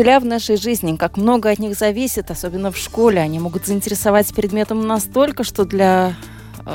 Учителя 0.00 0.18
в 0.18 0.24
нашей 0.24 0.56
жизни, 0.56 0.96
как 0.96 1.18
много 1.18 1.50
от 1.50 1.58
них 1.58 1.76
зависит, 1.76 2.30
особенно 2.30 2.72
в 2.72 2.78
школе. 2.78 3.20
Они 3.20 3.38
могут 3.38 3.66
заинтересовать 3.66 4.34
предметом 4.34 4.86
настолько, 4.86 5.44
что 5.44 5.66
для 5.66 6.14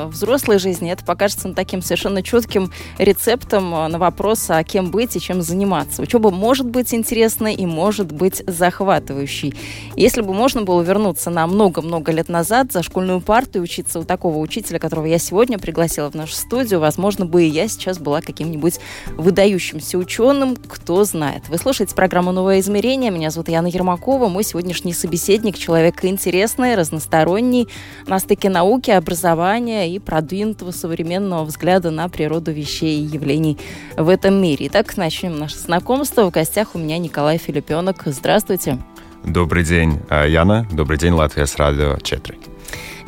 взрослой 0.04 0.58
жизни 0.58 0.90
это 0.90 1.04
покажется 1.04 1.52
таким 1.54 1.82
совершенно 1.82 2.22
четким 2.22 2.70
рецептом 2.98 3.74
э, 3.74 3.88
на 3.88 3.98
вопрос, 3.98 4.46
а 4.48 4.62
кем 4.64 4.90
быть 4.90 5.16
и 5.16 5.20
чем 5.20 5.42
заниматься. 5.42 6.02
Учеба 6.02 6.30
может 6.30 6.66
быть 6.66 6.92
интересной 6.92 7.54
и 7.54 7.66
может 7.66 8.12
быть 8.12 8.42
захватывающей. 8.46 9.54
Если 9.96 10.20
бы 10.20 10.34
можно 10.34 10.62
было 10.62 10.82
вернуться 10.82 11.30
на 11.30 11.46
много-много 11.46 12.12
лет 12.12 12.28
назад 12.28 12.72
за 12.72 12.82
школьную 12.82 13.20
парту 13.20 13.58
и 13.58 13.62
учиться 13.62 14.00
у 14.00 14.04
такого 14.04 14.38
учителя, 14.38 14.78
которого 14.78 15.06
я 15.06 15.18
сегодня 15.18 15.58
пригласила 15.58 16.10
в 16.10 16.14
нашу 16.14 16.34
студию, 16.34 16.80
возможно 16.80 17.26
бы 17.26 17.44
и 17.44 17.48
я 17.48 17.68
сейчас 17.68 17.98
была 17.98 18.20
каким-нибудь 18.20 18.78
выдающимся 19.16 19.98
ученым, 19.98 20.56
кто 20.56 21.04
знает. 21.04 21.48
Вы 21.48 21.58
слушаете 21.58 21.94
программу 21.94 22.32
«Новое 22.32 22.60
измерение». 22.60 23.10
Меня 23.10 23.30
зовут 23.30 23.48
Яна 23.48 23.68
Ермакова. 23.68 24.28
Мой 24.28 24.44
сегодняшний 24.44 24.92
собеседник– 24.92 25.56
человек 25.58 26.04
интересный, 26.04 26.74
разносторонний, 26.74 27.68
на 28.06 28.18
стыке 28.18 28.48
науки, 28.48 28.90
образования 28.90 29.85
и 29.86 29.98
продвинутого 29.98 30.70
современного 30.70 31.44
взгляда 31.44 31.90
на 31.90 32.08
природу 32.08 32.52
вещей 32.52 33.00
и 33.00 33.04
явлений 33.04 33.58
в 33.96 34.08
этом 34.08 34.40
мире. 34.40 34.66
Итак, 34.68 34.96
начнем 34.96 35.38
наше 35.38 35.58
знакомство. 35.58 36.24
В 36.24 36.30
гостях 36.30 36.74
у 36.74 36.78
меня 36.78 36.98
Николай 36.98 37.38
Филипенок. 37.38 38.02
Здравствуйте. 38.04 38.78
Добрый 39.24 39.64
день, 39.64 40.00
а, 40.08 40.26
Яна. 40.26 40.66
Добрый 40.70 40.98
день, 40.98 41.12
Латвия 41.12 41.46
с 41.46 41.56
радио 41.56 41.96
4. 41.98 42.38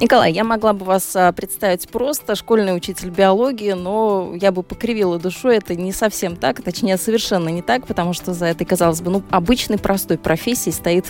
Николай, 0.01 0.33
я 0.33 0.45
могла 0.45 0.75
бы 0.75 0.85
вас 0.85 1.17
а, 1.17 1.33
представить 1.33 1.89
просто 1.89 2.37
школьный 2.37 2.77
учитель 2.77 3.11
биологии, 3.11 3.73
но 3.73 4.33
я 4.41 4.53
бы 4.53 4.63
покривила 4.63 5.19
душой. 5.19 5.57
Это 5.57 5.75
не 5.75 5.91
совсем 5.91 6.37
так, 6.37 6.63
точнее, 6.63 6.97
совершенно 6.99 7.49
не 7.49 7.63
так, 7.63 7.85
потому 7.85 8.13
что 8.13 8.33
за 8.33 8.47
этой, 8.47 8.65
казалось 8.65 9.01
бы, 9.01 9.11
ну, 9.11 9.23
обычной 9.31 9.77
простой 9.77 10.17
профессией 10.17 10.73
стоит 10.73 11.07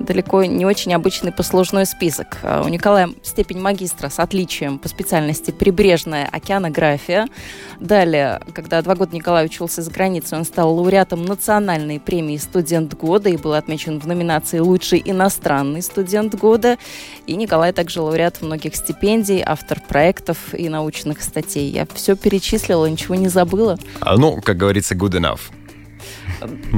далеко 0.00 0.42
не 0.42 0.66
очень 0.66 0.92
обычный 0.92 1.30
послужной 1.30 1.86
список. 1.86 2.38
А, 2.42 2.64
у 2.64 2.68
Николая 2.68 3.10
степень 3.22 3.60
магистра 3.60 4.08
с 4.08 4.18
отличием 4.18 4.80
по 4.80 4.88
специальности 4.88 5.52
прибрежная 5.52 6.28
океанография. 6.28 7.28
Далее, 7.78 8.40
когда 8.52 8.82
два 8.82 8.96
года 8.96 9.14
Николай 9.14 9.46
учился 9.46 9.82
за 9.82 9.90
границей, 9.92 10.36
он 10.36 10.44
стал 10.44 10.74
лауреатом 10.74 11.24
национальной 11.24 12.00
премии 12.00 12.38
«Студент 12.38 12.94
года» 12.94 13.28
и 13.28 13.36
был 13.36 13.52
отмечен 13.52 14.00
в 14.00 14.08
номинации 14.08 14.58
«Лучший 14.58 15.00
иностранный 15.04 15.80
студент 15.80 16.34
года». 16.34 16.76
И 17.28 17.36
Николай 17.36 17.72
также 17.72 18.02
лауреат 18.02 18.31
лауреат 18.32 18.42
многих 18.42 18.76
стипендий, 18.76 19.42
автор 19.44 19.80
проектов 19.80 20.54
и 20.54 20.68
научных 20.68 21.22
статей. 21.22 21.70
Я 21.70 21.86
все 21.94 22.16
перечислила, 22.16 22.86
ничего 22.86 23.14
не 23.14 23.28
забыла. 23.28 23.78
А, 24.00 24.16
ну, 24.16 24.40
как 24.40 24.56
говорится, 24.56 24.94
good 24.94 25.12
enough. 25.12 25.40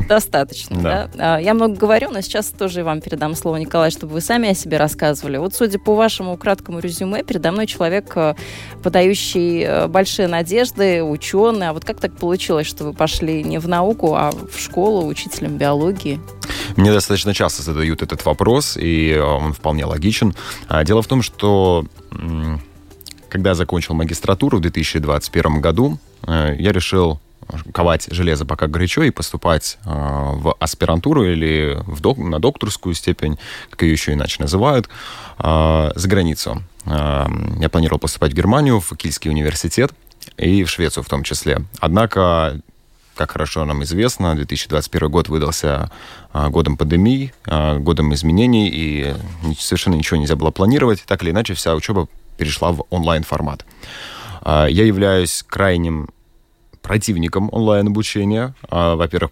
Достаточно, 0.08 0.82
да. 0.82 1.10
да? 1.14 1.38
Я 1.38 1.54
много 1.54 1.74
говорю, 1.74 2.10
но 2.10 2.20
сейчас 2.20 2.48
тоже 2.48 2.84
вам 2.84 3.00
передам 3.00 3.34
слово, 3.34 3.56
Николай, 3.56 3.90
чтобы 3.90 4.12
вы 4.12 4.20
сами 4.20 4.50
о 4.50 4.54
себе 4.54 4.76
рассказывали. 4.76 5.38
Вот 5.38 5.54
судя 5.54 5.78
по 5.78 5.94
вашему 5.94 6.36
краткому 6.36 6.80
резюме, 6.80 7.22
передо 7.22 7.50
мной 7.50 7.66
человек, 7.66 8.12
э, 8.16 8.34
подающий 8.82 9.62
э, 9.62 9.86
большие 9.86 10.28
надежды, 10.28 11.02
ученый. 11.02 11.68
А 11.68 11.72
вот 11.72 11.84
как 11.84 12.00
так 12.00 12.14
получилось, 12.14 12.66
что 12.66 12.84
вы 12.84 12.92
пошли 12.92 13.42
не 13.42 13.58
в 13.58 13.66
науку, 13.66 14.14
а 14.14 14.32
в 14.32 14.58
школу 14.58 15.06
учителем 15.06 15.56
биологии? 15.56 16.20
Мне 16.76 16.92
достаточно 16.92 17.34
часто 17.34 17.62
задают 17.62 18.02
этот 18.02 18.24
вопрос, 18.24 18.76
и 18.76 19.10
э, 19.10 19.20
он 19.20 19.52
вполне 19.52 19.84
логичен. 19.84 20.34
А, 20.68 20.84
дело 20.84 21.02
в 21.02 21.06
том, 21.06 21.22
что 21.22 21.84
когда 23.28 23.50
я 23.50 23.54
закончил 23.54 23.94
магистратуру 23.94 24.58
в 24.58 24.60
2021 24.60 25.60
году, 25.60 25.98
э, 26.26 26.56
я 26.58 26.72
решил 26.72 27.20
ковать 27.72 28.08
железо 28.10 28.46
пока 28.46 28.68
горячо 28.68 29.02
и 29.02 29.10
поступать 29.10 29.78
э, 29.84 29.90
в 29.90 30.54
аспирантуру 30.58 31.24
или 31.24 31.78
в 31.86 32.00
док 32.00 32.18
на 32.18 32.38
докторскую 32.38 32.94
степень, 32.94 33.38
как 33.70 33.82
ее 33.82 33.92
еще 33.92 34.12
иначе 34.12 34.36
называют, 34.40 34.88
за 35.36 36.08
границу. 36.08 36.62
Я 36.86 37.68
планировал 37.72 37.98
поступать 37.98 38.32
в 38.32 38.36
Германию, 38.36 38.78
в 38.78 38.96
Кильский 38.96 39.30
университет 39.30 39.90
и 40.36 40.62
в 40.62 40.70
Швецию 40.70 41.02
в 41.02 41.08
том 41.08 41.24
числе. 41.24 41.64
Однако 41.80 42.60
как 43.14 43.32
хорошо 43.32 43.64
нам 43.64 43.82
известно, 43.84 44.34
2021 44.34 45.10
год 45.10 45.28
выдался 45.28 45.90
а, 46.32 46.48
годом 46.50 46.76
пандемии, 46.76 47.32
а, 47.46 47.78
годом 47.78 48.12
изменений, 48.14 48.68
и 48.68 49.14
совершенно 49.58 49.94
ничего 49.94 50.18
нельзя 50.18 50.36
было 50.36 50.50
планировать. 50.50 51.04
Так 51.06 51.22
или 51.22 51.30
иначе, 51.30 51.54
вся 51.54 51.74
учеба 51.74 52.08
перешла 52.36 52.72
в 52.72 52.84
онлайн-формат. 52.90 53.64
А, 54.42 54.66
я 54.66 54.84
являюсь 54.84 55.44
крайним 55.46 56.08
противником 56.82 57.48
онлайн-обучения. 57.50 58.54
Во-первых, 58.70 59.30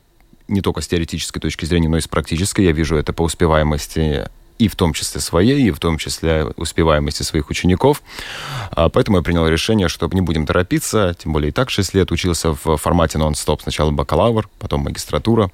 не 0.49 0.60
только 0.60 0.81
с 0.81 0.88
теоретической 0.88 1.41
точки 1.41 1.64
зрения, 1.64 1.88
но 1.88 1.99
и 1.99 2.00
с 2.00 2.09
практической. 2.09 2.64
Я 2.64 2.72
вижу 2.72 2.97
это 2.97 3.12
по 3.12 3.22
успеваемости 3.22 4.26
и 4.62 4.69
в 4.69 4.77
том 4.77 4.93
числе 4.93 5.21
своей, 5.21 5.69
и 5.69 5.71
в 5.71 5.78
том 5.81 5.99
числе 5.99 6.45
успеваемости 6.56 7.25
своих 7.25 7.50
учеников. 7.50 8.03
А, 8.71 8.89
поэтому 8.89 9.17
я 9.17 9.23
принял 9.23 9.47
решение, 9.49 9.89
что 9.89 10.09
не 10.12 10.21
будем 10.21 10.47
торопиться, 10.47 11.17
тем 11.19 11.33
более 11.33 11.49
и 11.49 11.53
так 11.53 11.71
6 11.71 11.95
лет 11.95 12.12
учился 12.12 12.53
в 12.53 12.77
формате 12.77 13.19
нон-стоп. 13.19 13.62
Сначала 13.62 13.91
бакалавр, 13.91 14.49
потом 14.59 14.83
магистратура. 14.83 15.50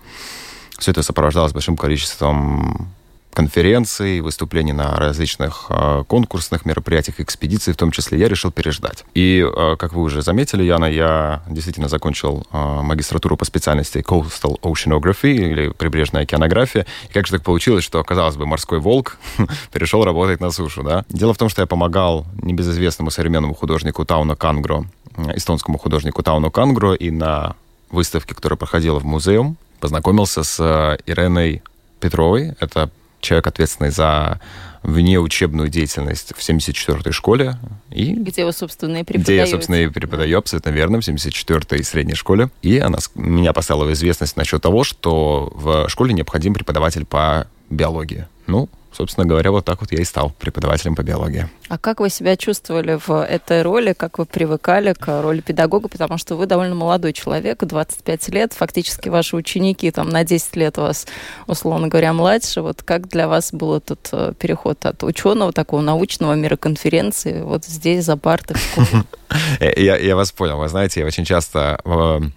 Все 0.78 0.90
это 0.90 1.02
сопровождалось 1.02 1.52
большим 1.52 1.76
количеством 1.76 2.92
конференций, 3.38 4.20
выступлений 4.20 4.72
на 4.72 4.96
различных 4.96 5.66
э, 5.70 6.02
конкурсных 6.08 6.66
мероприятиях, 6.66 7.20
экспедиций, 7.20 7.72
в 7.72 7.76
том 7.76 7.92
числе, 7.92 8.18
я 8.18 8.26
решил 8.26 8.50
переждать. 8.50 9.04
И, 9.14 9.46
э, 9.46 9.76
как 9.76 9.92
вы 9.92 10.02
уже 10.02 10.22
заметили, 10.22 10.64
Яна, 10.64 10.86
я 10.86 11.40
действительно 11.48 11.86
закончил 11.86 12.48
э, 12.52 12.56
магистратуру 12.82 13.36
по 13.36 13.44
специальности 13.44 13.98
Coastal 13.98 14.58
Oceanography, 14.62 15.34
или 15.34 15.68
прибрежная 15.68 16.22
океанография. 16.22 16.84
И 17.08 17.12
как 17.12 17.28
же 17.28 17.34
так 17.34 17.44
получилось, 17.44 17.84
что, 17.84 18.02
казалось 18.02 18.34
бы, 18.34 18.44
морской 18.44 18.80
волк 18.80 19.18
перешел 19.72 20.04
работать 20.04 20.40
на 20.40 20.50
сушу, 20.50 20.82
да? 20.82 21.04
Дело 21.08 21.32
в 21.32 21.38
том, 21.38 21.48
что 21.48 21.62
я 21.62 21.66
помогал 21.66 22.26
небезызвестному 22.42 23.12
современному 23.12 23.54
художнику 23.54 24.04
Тауна 24.04 24.34
Кангро, 24.34 24.84
эстонскому 25.32 25.78
художнику 25.78 26.24
Тауну 26.24 26.50
Кангро, 26.50 26.94
и 26.94 27.12
на 27.12 27.54
выставке, 27.92 28.34
которая 28.34 28.56
проходила 28.56 28.98
в 28.98 29.04
музеум, 29.04 29.56
познакомился 29.78 30.42
с 30.42 30.98
Иреной 31.06 31.62
Петровой. 32.00 32.56
Это 32.58 32.90
человек, 33.20 33.46
ответственный 33.46 33.90
за 33.90 34.40
внеучебную 34.82 35.68
деятельность 35.68 36.32
в 36.36 36.38
74-й 36.38 37.12
школе. 37.12 37.56
И 37.90 38.12
где 38.12 38.44
вы, 38.44 38.52
собственно, 38.52 38.98
и 38.98 39.02
преподаете. 39.02 39.32
Где 39.32 39.36
я, 39.36 39.46
собственно, 39.46 39.76
и 39.76 39.88
преподаю, 39.88 40.38
абсолютно 40.38 40.70
верно, 40.70 41.00
в 41.00 41.06
74-й 41.06 41.82
средней 41.84 42.14
школе. 42.14 42.50
И 42.62 42.78
она 42.78 42.98
меня 43.14 43.52
поставила 43.52 43.84
в 43.84 43.92
известность 43.92 44.36
насчет 44.36 44.62
того, 44.62 44.84
что 44.84 45.52
в 45.54 45.88
школе 45.88 46.14
необходим 46.14 46.54
преподаватель 46.54 47.04
по 47.04 47.46
биологии. 47.70 48.26
Ну, 48.46 48.68
собственно 48.98 49.26
говоря, 49.26 49.52
вот 49.52 49.64
так 49.64 49.80
вот 49.80 49.92
я 49.92 50.00
и 50.00 50.04
стал 50.04 50.30
преподавателем 50.30 50.96
по 50.96 51.02
биологии. 51.02 51.48
А 51.68 51.78
как 51.78 52.00
вы 52.00 52.10
себя 52.10 52.36
чувствовали 52.36 52.98
в 53.06 53.10
этой 53.24 53.62
роли? 53.62 53.92
Как 53.92 54.18
вы 54.18 54.26
привыкали 54.26 54.92
к 54.92 55.22
роли 55.22 55.40
педагога? 55.40 55.88
Потому 55.88 56.18
что 56.18 56.34
вы 56.34 56.46
довольно 56.46 56.74
молодой 56.74 57.12
человек, 57.12 57.62
25 57.62 58.28
лет. 58.30 58.52
Фактически 58.54 59.08
ваши 59.08 59.36
ученики 59.36 59.92
там 59.92 60.08
на 60.08 60.24
10 60.24 60.56
лет 60.56 60.78
вас, 60.78 61.06
условно 61.46 61.86
говоря, 61.86 62.12
младше. 62.12 62.60
Вот 62.60 62.82
как 62.82 63.08
для 63.08 63.28
вас 63.28 63.52
был 63.52 63.76
этот 63.76 64.08
э, 64.10 64.32
переход 64.36 64.84
от 64.84 65.04
ученого, 65.04 65.52
такого 65.52 65.80
научного 65.80 66.34
мира 66.34 66.56
конференции, 66.56 67.40
вот 67.42 67.64
здесь, 67.64 68.04
за 68.04 68.16
партой 68.16 68.56
я, 69.60 69.96
я 69.96 70.16
вас 70.16 70.32
понял. 70.32 70.58
Вы 70.58 70.68
знаете, 70.68 71.00
я 71.00 71.06
очень 71.06 71.24
часто 71.24 71.80
в 71.84 72.32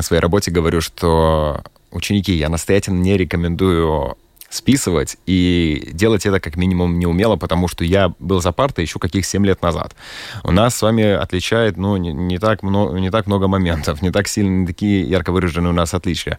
своей 0.00 0.22
работе 0.22 0.50
говорю, 0.50 0.80
что 0.80 1.62
ученики, 1.90 2.32
я 2.32 2.48
настоятельно 2.48 3.02
не 3.02 3.18
рекомендую 3.18 4.16
списывать 4.52 5.16
и 5.26 5.90
делать 5.92 6.26
это 6.26 6.38
как 6.38 6.56
минимум 6.56 6.98
неумело, 6.98 7.36
потому 7.36 7.68
что 7.68 7.84
я 7.84 8.12
был 8.18 8.40
за 8.42 8.52
партой 8.52 8.84
еще 8.84 8.98
каких 8.98 9.24
7 9.24 9.44
лет 9.46 9.62
назад. 9.62 9.96
У 10.44 10.52
нас 10.52 10.76
с 10.76 10.82
вами 10.82 11.04
отличает, 11.04 11.76
ну, 11.76 11.96
не, 11.96 12.12
не, 12.12 12.38
так, 12.38 12.62
много, 12.62 12.98
не 12.98 13.10
так 13.10 13.26
много 13.26 13.48
моментов, 13.48 14.02
не 14.02 14.10
так 14.10 14.28
сильно, 14.28 14.60
не 14.60 14.66
такие 14.66 15.02
ярко 15.02 15.32
выраженные 15.32 15.70
у 15.70 15.74
нас 15.74 15.94
отличия. 15.94 16.38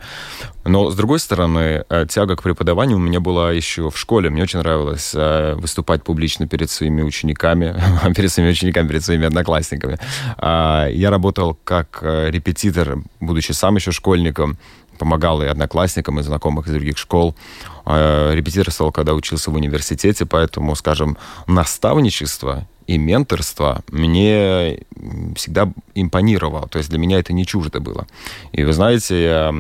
Но, 0.64 0.92
с 0.92 0.96
другой 0.96 1.20
стороны, 1.20 1.84
э, 1.90 2.06
тяга 2.08 2.36
к 2.36 2.44
преподаванию 2.44 2.98
у 2.98 3.02
меня 3.02 3.20
была 3.20 3.52
еще 3.52 3.90
в 3.90 3.98
школе. 3.98 4.30
Мне 4.30 4.44
очень 4.44 4.60
нравилось 4.60 5.14
э, 5.16 5.56
выступать 5.56 6.04
публично 6.04 6.48
перед 6.48 6.70
своими 6.70 7.02
учениками, 7.02 7.76
перед 8.16 8.32
своими 8.32 8.52
учениками, 8.52 8.88
перед 8.88 9.04
своими 9.04 9.26
одноклассниками. 9.26 9.98
А, 10.38 10.88
я 10.88 11.10
работал 11.10 11.58
как 11.64 12.00
э, 12.02 12.30
репетитор, 12.30 13.00
будучи 13.20 13.54
сам 13.54 13.76
еще 13.76 13.92
школьником, 13.92 14.58
помогал 14.98 15.42
и 15.42 15.46
одноклассникам, 15.46 16.20
и 16.20 16.24
знакомых 16.24 16.68
из 16.68 16.74
других 16.74 16.98
школ. 16.98 17.36
Э, 17.86 18.34
репетиторствовал, 18.34 18.92
когда 18.92 19.14
учился 19.14 19.52
в 19.52 19.56
университете, 19.56 20.26
поэтому, 20.26 20.76
скажем, 20.76 21.18
наставничество 21.48 22.68
и 22.88 22.98
менторство 22.98 23.84
мне 23.92 24.80
всегда 25.36 25.72
импонировало. 25.96 26.68
То 26.68 26.78
есть 26.78 26.90
для 26.90 27.00
меня 27.00 27.20
это 27.20 27.34
не 27.34 27.46
чуждо 27.46 27.80
было. 27.80 28.08
И 28.52 28.64
вы 28.64 28.74
знаете, 28.74 29.24
я, 29.24 29.54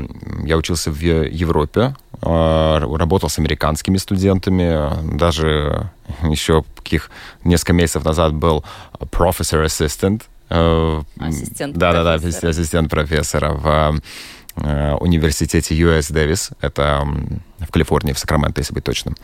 я 0.44 0.58
учился 0.58 0.92
в 0.92 1.00
Европе, 1.00 1.96
э, 2.22 2.96
работал 2.96 3.30
с 3.30 3.40
американскими 3.40 3.98
студентами, 3.98 5.18
даже 5.18 5.90
еще 6.24 6.64
каких 6.76 7.10
несколько 7.44 7.74
месяцев 7.74 8.04
назад 8.04 8.34
был 8.34 8.64
assistant. 9.00 10.24
Э, 10.50 11.02
ассистент 11.20 11.78
да, 11.78 11.94
да, 11.94 12.04
да, 12.04 12.14
ассистент 12.14 12.90
профессора 12.90 13.54
в 13.54 14.02
университете 14.56 15.76
US 15.76 16.12
Дэвис. 16.14 16.52
Это 16.62 17.06
в 17.60 17.72
Калифорнии, 17.72 18.14
в 18.14 18.20
Сакраменто, 18.20 18.62
если 18.62 18.74
быть 18.74 18.84
точным. 18.84 19.16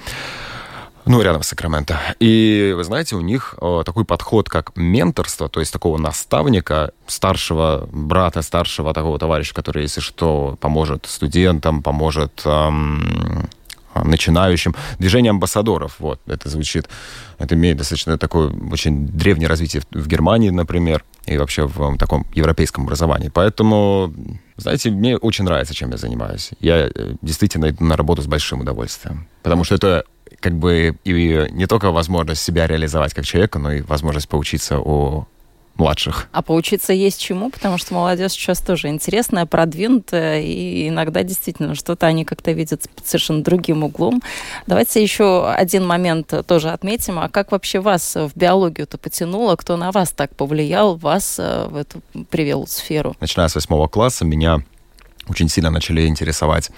Ну, 1.06 1.22
рядом 1.22 1.42
с 1.42 1.48
Сакраменто. 1.48 2.00
И, 2.20 2.74
вы 2.76 2.84
знаете, 2.84 3.16
у 3.16 3.22
них 3.22 3.56
э, 3.60 3.82
такой 3.86 4.06
подход, 4.06 4.50
как 4.50 4.76
менторство, 4.76 5.50
то 5.50 5.60
есть 5.60 5.74
такого 5.74 5.98
наставника, 5.98 6.92
старшего 7.08 7.90
брата, 7.92 8.42
старшего 8.42 8.94
такого 8.94 9.18
товарища, 9.18 9.56
который, 9.56 9.84
если 9.84 10.02
что, 10.02 10.58
поможет 10.60 11.08
студентам, 11.08 11.82
поможет 11.82 12.44
эм, 12.46 13.50
начинающим. 13.96 14.76
Движение 15.00 15.32
амбассадоров, 15.32 15.96
вот, 16.00 16.20
это 16.28 16.50
звучит, 16.50 16.88
это 17.38 17.56
имеет 17.56 17.78
достаточно 17.78 18.18
такое 18.18 18.52
очень 18.72 19.08
древнее 19.08 19.48
развитие 19.48 19.82
в 19.92 20.08
Германии, 20.08 20.50
например, 20.50 21.04
и 21.30 21.38
вообще 21.38 21.68
в 21.68 21.98
таком 21.98 22.26
европейском 22.34 22.84
образовании. 22.84 23.30
Поэтому, 23.30 24.14
знаете, 24.58 24.90
мне 24.90 25.18
очень 25.18 25.46
нравится, 25.46 25.74
чем 25.74 25.92
я 25.92 25.98
занимаюсь. 25.98 26.52
Я 26.60 26.88
э, 26.88 27.16
действительно 27.22 27.70
иду 27.70 27.86
на 27.86 27.96
работу 27.96 28.22
с 28.22 28.28
большим 28.28 28.62
удовольствием. 28.62 29.28
Потому 29.44 29.64
что 29.64 29.76
это 29.76 30.04
как 30.40 30.54
бы 30.54 30.98
и 31.04 31.48
не 31.52 31.68
только 31.68 31.92
возможность 31.92 32.42
себя 32.42 32.68
реализовать 32.68 33.14
как 33.14 33.26
человека, 33.26 33.60
но 33.60 33.72
и 33.74 33.82
возможность 33.82 34.30
поучиться 34.30 34.80
у 34.80 35.28
младших. 35.80 36.28
А 36.32 36.42
поучиться 36.42 36.94
есть 36.94 37.20
чему, 37.22 37.50
потому 37.50 37.78
что 37.78 37.94
молодежь 37.94 38.34
сейчас 38.34 38.60
тоже 38.60 38.90
интересная, 38.90 39.46
продвинутая, 39.46 40.42
и 40.42 40.90
иногда 40.90 41.24
действительно 41.24 41.76
что-то 41.76 42.06
они 42.06 42.26
как-то 42.26 42.52
видят 42.52 42.86
совершенно 43.04 43.44
другим 43.44 43.84
углом. 43.84 44.22
Давайте 44.68 45.02
еще 45.02 45.50
один 45.50 45.88
момент 45.88 46.34
тоже 46.46 46.70
отметим. 46.70 47.20
А 47.20 47.30
как 47.30 47.52
вообще 47.52 47.80
вас 47.80 48.16
в 48.16 48.32
биологию-то 48.36 48.98
потянуло? 48.98 49.56
Кто 49.56 49.78
на 49.78 49.92
вас 49.92 50.12
так 50.12 50.36
повлиял, 50.36 50.96
вас 50.98 51.38
э, 51.40 51.68
в 51.70 51.76
эту 51.76 52.02
привел 52.30 52.68
сферу? 52.68 53.16
Начиная 53.20 53.48
с 53.48 53.56
восьмого 53.56 53.88
класса 53.88 54.26
меня 54.26 54.62
очень 55.30 55.48
сильно 55.48 55.70
начали 55.70 56.08
интересовать 56.08 56.72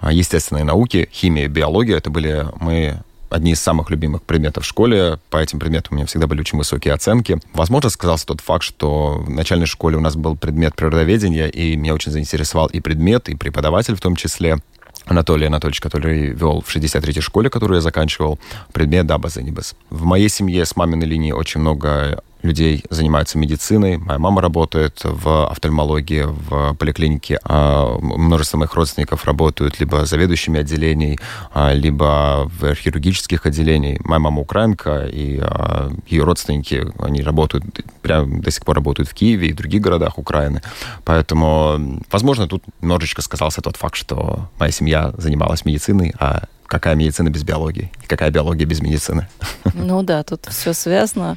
а, 0.00 0.12
естественные 0.12 0.64
науки, 0.64 1.08
химия, 1.12 1.48
биология. 1.48 1.96
Это 1.96 2.10
были 2.10 2.46
мы 2.60 3.02
одни 3.34 3.52
из 3.52 3.60
самых 3.60 3.90
любимых 3.90 4.22
предметов 4.22 4.64
в 4.64 4.66
школе. 4.66 5.18
По 5.28 5.38
этим 5.38 5.58
предметам 5.58 5.94
у 5.94 5.96
меня 5.96 6.06
всегда 6.06 6.26
были 6.26 6.40
очень 6.40 6.56
высокие 6.56 6.94
оценки. 6.94 7.40
Возможно, 7.52 7.90
сказался 7.90 8.26
тот 8.26 8.40
факт, 8.40 8.62
что 8.62 9.18
в 9.18 9.28
начальной 9.28 9.66
школе 9.66 9.96
у 9.96 10.00
нас 10.00 10.14
был 10.14 10.36
предмет 10.36 10.76
природоведения, 10.76 11.48
и 11.48 11.76
меня 11.76 11.94
очень 11.94 12.12
заинтересовал 12.12 12.68
и 12.68 12.80
предмет, 12.80 13.28
и 13.28 13.34
преподаватель 13.34 13.96
в 13.96 14.00
том 14.00 14.14
числе. 14.14 14.58
Анатолий 15.06 15.46
Анатольевич, 15.46 15.80
который 15.80 16.28
вел 16.28 16.62
в 16.64 16.74
63-й 16.74 17.20
школе, 17.20 17.50
которую 17.50 17.78
я 17.78 17.82
заканчивал, 17.82 18.38
предмет 18.72 19.06
Дабаза 19.06 19.42
Нибас. 19.42 19.74
В 19.90 20.04
моей 20.04 20.28
семье 20.28 20.64
с 20.64 20.76
маминой 20.76 21.06
линии 21.06 21.32
очень 21.32 21.60
много 21.60 22.22
людей 22.44 22.84
занимаются 22.90 23.38
медициной. 23.38 23.96
Моя 23.96 24.18
мама 24.18 24.40
работает 24.40 25.00
в 25.02 25.46
офтальмологии, 25.48 26.24
в 26.26 26.74
поликлинике. 26.74 27.40
А 27.44 27.96
множество 27.98 28.58
моих 28.58 28.74
родственников 28.74 29.24
работают 29.24 29.80
либо 29.80 30.04
заведующими 30.04 30.60
отделений, 30.60 31.18
а, 31.52 31.72
либо 31.72 32.50
в 32.60 32.74
хирургических 32.74 33.46
отделениях. 33.46 34.04
Моя 34.04 34.18
мама 34.20 34.40
украинка, 34.40 35.06
и 35.06 35.38
а, 35.40 35.90
ее 36.06 36.24
родственники, 36.24 36.86
они 36.98 37.22
работают, 37.22 37.64
прям 38.02 38.42
до 38.42 38.50
сих 38.50 38.64
пор 38.64 38.76
работают 38.76 39.08
в 39.08 39.14
Киеве 39.14 39.48
и 39.48 39.52
в 39.52 39.56
других 39.56 39.80
городах 39.80 40.18
Украины. 40.18 40.62
Поэтому, 41.04 42.02
возможно, 42.10 42.46
тут 42.46 42.62
немножечко 42.80 43.22
сказался 43.22 43.62
тот 43.62 43.76
факт, 43.76 43.96
что 43.96 44.48
моя 44.58 44.70
семья 44.70 45.14
занималась 45.16 45.64
медициной, 45.64 46.14
а 46.18 46.44
какая 46.66 46.94
медицина 46.94 47.30
без 47.30 47.42
биологии, 47.42 47.90
какая 48.06 48.30
биология 48.30 48.66
без 48.66 48.80
медицины. 48.80 49.28
Ну 49.74 50.02
да, 50.02 50.22
тут 50.22 50.46
все 50.50 50.72
связано. 50.72 51.36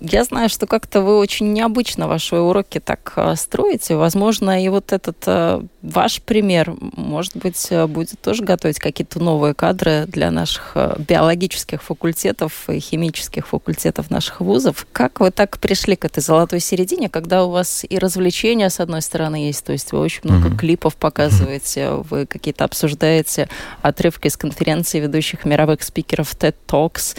Я 0.00 0.24
знаю, 0.24 0.48
что 0.48 0.66
как-то 0.66 1.02
вы 1.02 1.18
очень 1.18 1.52
необычно 1.52 2.08
ваши 2.08 2.36
уроки 2.36 2.80
так 2.80 3.12
э, 3.16 3.34
строите. 3.36 3.96
Возможно, 3.96 4.64
и 4.64 4.68
вот 4.70 4.92
этот 4.92 5.22
э, 5.26 5.62
ваш 5.82 6.22
пример, 6.22 6.74
может 6.96 7.36
быть, 7.36 7.66
э, 7.68 7.86
будет 7.86 8.18
тоже 8.20 8.42
готовить 8.42 8.78
какие-то 8.78 9.20
новые 9.20 9.52
кадры 9.52 10.06
для 10.06 10.30
наших 10.30 10.74
биологических 11.06 11.82
факультетов 11.82 12.70
и 12.70 12.80
химических 12.80 13.46
факультетов 13.46 14.10
наших 14.10 14.40
вузов. 14.40 14.86
Как 14.92 15.20
вы 15.20 15.30
так 15.30 15.58
пришли 15.58 15.96
к 15.96 16.06
этой 16.06 16.20
золотой 16.20 16.60
середине, 16.60 17.10
когда 17.10 17.44
у 17.44 17.50
вас 17.50 17.84
и 17.86 17.98
развлечения, 17.98 18.70
с 18.70 18.80
одной 18.80 19.02
стороны, 19.02 19.36
есть, 19.36 19.66
то 19.66 19.72
есть 19.72 19.92
вы 19.92 20.00
очень 20.00 20.20
много 20.24 20.48
mm-hmm. 20.48 20.56
клипов 20.56 20.96
показываете, 20.96 21.90
вы 22.08 22.24
какие-то 22.24 22.64
обсуждаете 22.64 23.50
отрывки 23.82 24.28
с 24.28 24.38
конференции 24.38 24.98
ведущих 24.98 25.44
мировых 25.44 25.82
спикеров 25.82 26.34
TED 26.34 26.54
Talks, 26.66 27.16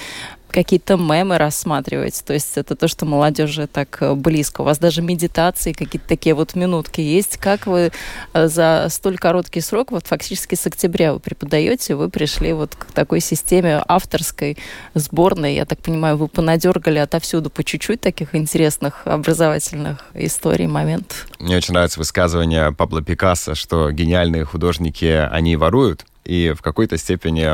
какие-то 0.51 0.97
мемы 0.97 1.37
рассматриваете. 1.37 2.23
То 2.25 2.33
есть 2.33 2.57
это 2.57 2.75
то, 2.75 2.87
что 2.87 3.05
молодежи 3.05 3.67
так 3.67 3.97
э, 4.01 4.13
близко. 4.13 4.61
У 4.61 4.63
вас 4.63 4.77
даже 4.77 5.01
медитации, 5.01 5.73
какие-то 5.73 6.07
такие 6.07 6.35
вот 6.35 6.55
минутки 6.55 7.01
есть. 7.01 7.37
Как 7.37 7.65
вы 7.65 7.91
э, 8.33 8.47
за 8.47 8.87
столь 8.89 9.17
короткий 9.17 9.61
срок, 9.61 9.91
вот 9.91 10.05
фактически 10.07 10.55
с 10.55 10.67
октября 10.67 11.13
вы 11.13 11.19
преподаете, 11.19 11.95
вы 11.95 12.09
пришли 12.09 12.53
вот 12.53 12.75
к 12.75 12.85
такой 12.85 13.21
системе 13.21 13.83
авторской, 13.87 14.57
сборной. 14.93 15.55
Я 15.55 15.65
так 15.65 15.79
понимаю, 15.79 16.17
вы 16.17 16.27
понадергали 16.27 16.99
отовсюду 16.99 17.49
по 17.49 17.63
чуть-чуть 17.63 18.01
таких 18.01 18.35
интересных 18.35 19.07
образовательных 19.07 20.05
историй, 20.13 20.67
моментов. 20.67 21.27
Мне 21.39 21.57
очень 21.57 21.73
нравится 21.73 21.99
высказывание 21.99 22.71
Пабло 22.71 23.01
Пикассо, 23.01 23.55
что 23.55 23.91
гениальные 23.91 24.45
художники, 24.45 25.27
они 25.31 25.55
воруют. 25.55 26.05
И 26.25 26.53
в 26.55 26.61
какой-то 26.61 26.97
степени 26.97 27.47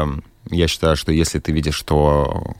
я 0.50 0.68
считаю, 0.68 0.96
что 0.96 1.12
если 1.12 1.40
ты 1.40 1.52
видишь, 1.52 1.76
что 1.76 2.56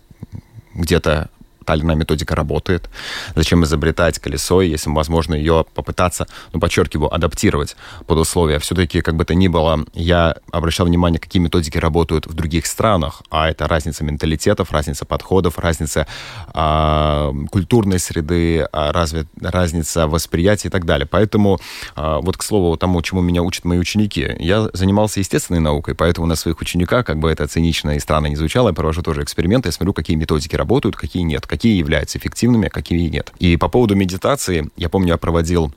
где-то 0.76 1.30
та 1.68 1.76
или 1.76 1.84
иная 1.84 1.98
методика 1.98 2.34
работает. 2.34 2.90
Зачем 3.36 3.64
изобретать 3.66 4.20
колесо, 4.20 4.62
если 4.62 4.90
возможно 4.90 5.36
ее 5.36 5.66
попытаться, 5.76 6.26
ну, 6.54 6.62
подчеркиваю, 6.62 7.14
адаптировать 7.14 7.76
под 8.06 8.20
условия. 8.20 8.60
Все-таки, 8.60 9.02
как 9.02 9.16
бы 9.16 9.26
то 9.26 9.36
ни 9.36 9.50
было, 9.50 9.86
я 9.94 10.38
обращал 10.52 10.88
внимание, 10.88 11.20
какие 11.20 11.42
методики 11.42 11.78
работают 11.78 12.26
в 12.26 12.34
других 12.34 12.68
странах, 12.68 13.22
а 13.30 13.50
это 13.50 13.68
разница 13.68 14.06
менталитетов, 14.06 14.72
разница 14.72 15.04
подходов, 15.04 15.60
разница 15.60 16.08
э, 16.54 17.34
культурной 17.52 18.00
среды, 18.00 18.62
а 18.72 18.94
разве, 18.94 19.26
разница 19.42 20.08
восприятия 20.08 20.70
и 20.70 20.72
так 20.72 20.86
далее. 20.86 21.06
Поэтому, 21.06 21.60
э, 21.98 22.20
вот 22.22 22.38
к 22.38 22.44
слову 22.44 22.78
тому, 22.78 23.02
чему 23.02 23.20
меня 23.20 23.44
учат 23.44 23.66
мои 23.66 23.78
ученики, 23.78 24.36
я 24.40 24.70
занимался 24.72 25.20
естественной 25.20 25.60
наукой, 25.60 25.96
поэтому 25.96 26.28
на 26.28 26.38
своих 26.38 26.62
учениках, 26.62 27.06
как 27.06 27.20
бы 27.20 27.30
это 27.30 27.46
цинично 27.46 27.98
и 27.98 28.00
странно 28.00 28.28
не 28.28 28.38
звучало, 28.38 28.70
я 28.70 28.74
провожу 28.74 29.02
тоже 29.02 29.22
эксперименты, 29.22 29.68
я 29.68 29.74
смотрю, 29.74 29.92
какие 29.92 30.16
методики 30.16 30.56
работают, 30.56 30.96
какие 30.96 31.24
нет, 31.24 31.46
какие 31.46 31.57
являются 31.66 32.18
эффективными, 32.18 32.68
а 32.68 32.70
какие 32.70 33.10
нет. 33.10 33.32
И 33.40 33.58
по 33.58 33.68
поводу 33.68 33.96
медитации, 33.96 34.70
я 34.78 34.90
помню, 34.90 35.10
я 35.10 35.18
проводил 35.18 35.74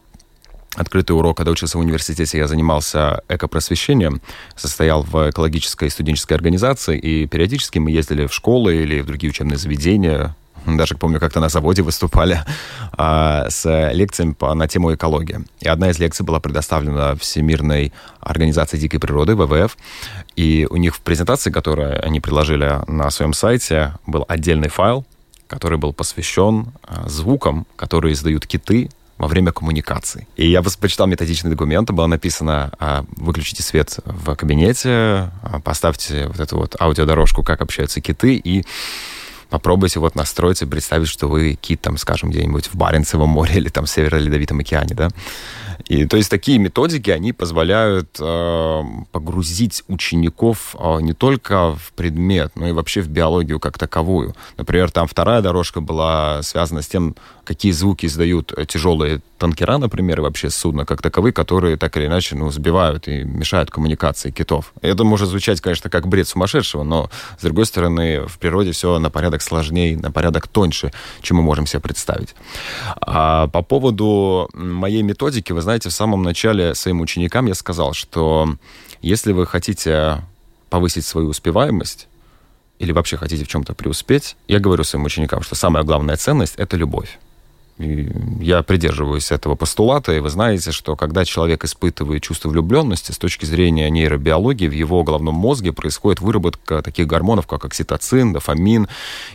открытый 0.76 1.16
урок, 1.16 1.36
когда 1.36 1.50
учился 1.50 1.78
в 1.78 1.80
университете, 1.80 2.38
я 2.38 2.46
занимался 2.46 3.22
экопросвещением, 3.28 4.20
состоял 4.56 5.02
в 5.02 5.30
экологической 5.30 5.90
студенческой 5.90 6.34
организации, 6.34 6.98
и 6.98 7.26
периодически 7.26 7.78
мы 7.78 7.90
ездили 7.90 8.26
в 8.26 8.32
школы 8.32 8.76
или 8.76 9.00
в 9.00 9.06
другие 9.06 9.30
учебные 9.30 9.58
заведения, 9.58 10.36
даже 10.66 10.94
помню, 10.94 11.20
как-то 11.20 11.40
на 11.40 11.48
заводе 11.48 11.82
выступали 11.90 12.40
а, 12.92 13.46
с 13.48 13.90
лекциями 13.92 14.32
по, 14.32 14.54
на 14.54 14.68
тему 14.68 14.94
экологии. 14.94 15.40
И 15.60 15.68
одна 15.68 15.90
из 15.90 15.98
лекций 15.98 16.24
была 16.24 16.40
предоставлена 16.40 17.16
Всемирной 17.16 17.92
организации 18.20 18.78
дикой 18.78 19.00
природы, 19.00 19.34
ВВФ, 19.34 19.76
и 20.36 20.66
у 20.70 20.76
них 20.76 20.94
в 20.94 21.00
презентации, 21.00 21.50
которую 21.50 22.04
они 22.04 22.20
предложили 22.20 22.80
на 22.86 23.10
своем 23.10 23.32
сайте, 23.32 23.94
был 24.06 24.24
отдельный 24.28 24.68
файл, 24.68 25.04
который 25.50 25.78
был 25.78 25.92
посвящен 25.92 26.72
а, 26.84 27.08
звукам, 27.08 27.66
которые 27.74 28.14
издают 28.14 28.46
киты 28.46 28.88
во 29.18 29.26
время 29.26 29.50
коммуникации. 29.50 30.28
И 30.36 30.48
я 30.48 30.62
почитал 30.62 31.08
методичный 31.08 31.50
документ, 31.50 31.90
было 31.90 32.06
написано, 32.06 32.72
а, 32.78 33.04
выключите 33.16 33.64
свет 33.64 33.98
в 34.04 34.36
кабинете, 34.36 35.30
а, 35.42 35.60
поставьте 35.62 36.28
вот 36.28 36.38
эту 36.38 36.56
вот 36.56 36.76
аудиодорожку, 36.80 37.42
как 37.42 37.60
общаются 37.62 38.00
киты, 38.00 38.36
и 38.36 38.64
попробуйте 39.50 39.98
вот 39.98 40.14
настроить 40.14 40.62
и 40.62 40.66
представить, 40.66 41.08
что 41.08 41.26
вы 41.28 41.54
кит 41.54 41.80
там, 41.80 41.98
скажем, 41.98 42.30
где-нибудь 42.30 42.68
в 42.68 42.76
Баренцевом 42.76 43.28
море 43.28 43.54
или 43.56 43.68
там 43.68 43.86
в 43.86 43.90
Северо-Ледовитом 43.90 44.60
океане, 44.60 44.94
да. 44.94 45.08
И 45.88 46.06
то 46.06 46.16
есть 46.16 46.30
такие 46.30 46.58
методики, 46.58 47.10
они 47.10 47.32
позволяют 47.32 48.16
э, 48.20 48.82
погрузить 49.12 49.82
учеников 49.88 50.76
э, 50.78 50.98
не 51.00 51.12
только 51.12 51.74
в 51.74 51.92
предмет, 51.94 52.52
но 52.54 52.68
и 52.68 52.72
вообще 52.72 53.00
в 53.00 53.08
биологию 53.08 53.60
как 53.60 53.78
таковую. 53.78 54.34
Например, 54.56 54.90
там 54.90 55.06
вторая 55.06 55.42
дорожка 55.42 55.80
была 55.80 56.42
связана 56.42 56.82
с 56.82 56.88
тем, 56.88 57.14
какие 57.44 57.72
звуки 57.72 58.06
издают 58.06 58.52
тяжелые 58.68 59.20
танкера, 59.40 59.78
например, 59.78 60.18
и 60.18 60.22
вообще 60.22 60.50
судна 60.50 60.84
как 60.84 61.02
таковые, 61.02 61.32
которые 61.32 61.76
так 61.76 61.96
или 61.96 62.06
иначе 62.06 62.36
ну, 62.36 62.50
сбивают 62.50 63.08
и 63.08 63.24
мешают 63.24 63.70
коммуникации 63.70 64.30
китов. 64.30 64.72
Это 64.82 65.02
может 65.02 65.28
звучать, 65.28 65.60
конечно, 65.60 65.90
как 65.90 66.06
бред 66.06 66.28
сумасшедшего, 66.28 66.84
но, 66.84 67.10
с 67.38 67.42
другой 67.42 67.64
стороны, 67.66 68.26
в 68.26 68.38
природе 68.38 68.72
все 68.72 68.98
на 68.98 69.10
порядок 69.10 69.42
сложнее, 69.42 69.96
на 69.96 70.12
порядок 70.12 70.46
тоньше, 70.46 70.92
чем 71.22 71.38
мы 71.38 71.42
можем 71.42 71.66
себе 71.66 71.80
представить. 71.80 72.34
А 73.00 73.48
по 73.48 73.62
поводу 73.62 74.48
моей 74.52 75.02
методики, 75.02 75.52
вы 75.52 75.62
знаете, 75.62 75.69
в 75.78 75.90
самом 75.90 76.22
начале 76.22 76.74
своим 76.74 77.00
ученикам 77.00 77.46
я 77.46 77.54
сказал, 77.54 77.92
что 77.92 78.56
если 79.02 79.32
вы 79.32 79.46
хотите 79.46 80.22
повысить 80.68 81.04
свою 81.04 81.28
успеваемость, 81.28 82.08
или 82.78 82.92
вообще 82.92 83.16
хотите 83.16 83.44
в 83.44 83.48
чем-то 83.48 83.74
преуспеть, 83.74 84.36
я 84.48 84.58
говорю 84.58 84.84
своим 84.84 85.04
ученикам, 85.04 85.42
что 85.42 85.54
самая 85.54 85.84
главная 85.84 86.16
ценность– 86.16 86.54
это 86.56 86.76
любовь. 86.76 87.18
И 87.80 88.10
я 88.40 88.62
придерживаюсь 88.62 89.30
этого 89.32 89.54
постулата, 89.54 90.12
и 90.12 90.20
вы 90.20 90.28
знаете, 90.28 90.70
что 90.70 90.96
когда 90.96 91.24
человек 91.24 91.64
испытывает 91.64 92.22
чувство 92.22 92.50
влюбленности, 92.50 93.12
с 93.12 93.18
точки 93.18 93.46
зрения 93.46 93.88
нейробиологии, 93.88 94.68
в 94.68 94.72
его 94.72 95.02
головном 95.02 95.34
мозге 95.34 95.72
происходит 95.72 96.20
выработка 96.20 96.82
таких 96.82 97.06
гормонов, 97.06 97.46
как 97.46 97.64
окситоцин, 97.64 98.34
дофамин 98.34 98.88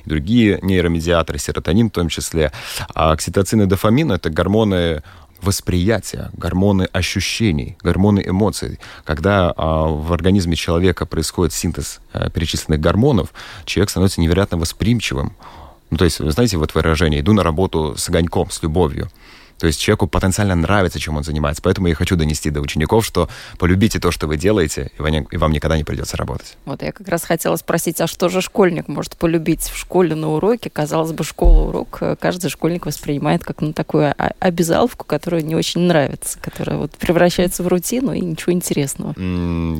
и 0.05 0.09
другие 0.09 0.59
нейромедиаторы, 0.61 1.39
серотонин 1.39 1.89
в 1.89 1.93
том 1.93 2.09
числе. 2.09 2.51
А 2.93 3.11
окситоцин 3.11 3.63
и 3.63 3.65
дофамин– 3.65 4.11
это 4.13 4.29
гормоны 4.29 5.01
восприятия, 5.41 6.29
гормоны 6.33 6.87
ощущений, 6.91 7.77
гормоны 7.81 8.23
эмоций. 8.25 8.79
Когда 9.03 9.53
а, 9.55 9.87
в 9.87 10.11
организме 10.13 10.55
человека 10.55 11.05
происходит 11.05 11.53
синтез 11.53 11.99
а, 12.13 12.29
перечисленных 12.29 12.79
гормонов, 12.79 13.33
человек 13.65 13.89
становится 13.89 14.21
невероятно 14.21 14.57
восприимчивым. 14.57 15.35
Ну, 15.91 15.97
то 15.97 16.05
есть, 16.05 16.19
вы 16.19 16.31
знаете, 16.31 16.57
вот 16.57 16.73
выражение 16.73 17.21
«иду 17.21 17.33
на 17.33 17.43
работу 17.43 17.95
с 17.97 18.09
огоньком, 18.09 18.49
с 18.49 18.61
любовью». 18.63 19.09
То 19.59 19.67
есть 19.67 19.79
человеку 19.79 20.07
потенциально 20.07 20.55
нравится, 20.55 20.99
чем 20.99 21.17
он 21.17 21.23
занимается. 21.23 21.61
Поэтому 21.61 21.87
я 21.87 21.95
хочу 21.95 22.15
донести 22.15 22.49
до 22.49 22.61
учеников, 22.61 23.05
что 23.05 23.29
полюбите 23.57 23.99
то, 23.99 24.11
что 24.11 24.27
вы 24.27 24.37
делаете, 24.37 24.91
и 24.97 25.37
вам 25.37 25.51
никогда 25.51 25.77
не 25.77 25.83
придется 25.83 26.17
работать. 26.17 26.57
Вот 26.65 26.81
я 26.81 26.91
как 26.91 27.07
раз 27.07 27.23
хотела 27.23 27.55
спросить, 27.55 28.01
а 28.01 28.07
что 28.07 28.29
же 28.29 28.41
школьник 28.41 28.87
может 28.87 29.15
полюбить 29.17 29.61
в 29.61 29.77
школе 29.77 30.15
на 30.15 30.29
уроке? 30.33 30.69
Казалось 30.69 31.11
бы, 31.11 31.23
школа 31.23 31.69
урок 31.69 31.97
э, 32.01 32.15
каждый 32.19 32.49
школьник 32.49 32.85
воспринимает 32.85 33.43
как 33.43 33.61
ну, 33.61 33.73
такую 33.73 34.13
обязаловку, 34.39 35.05
которая 35.05 35.41
не 35.41 35.55
очень 35.55 35.81
нравится, 35.81 36.37
которая 36.41 36.77
вот 36.77 36.91
превращается 36.91 37.63
в 37.63 37.67
рутину 37.67 38.13
и 38.13 38.19
ничего 38.19 38.51
интересного. 38.51 39.13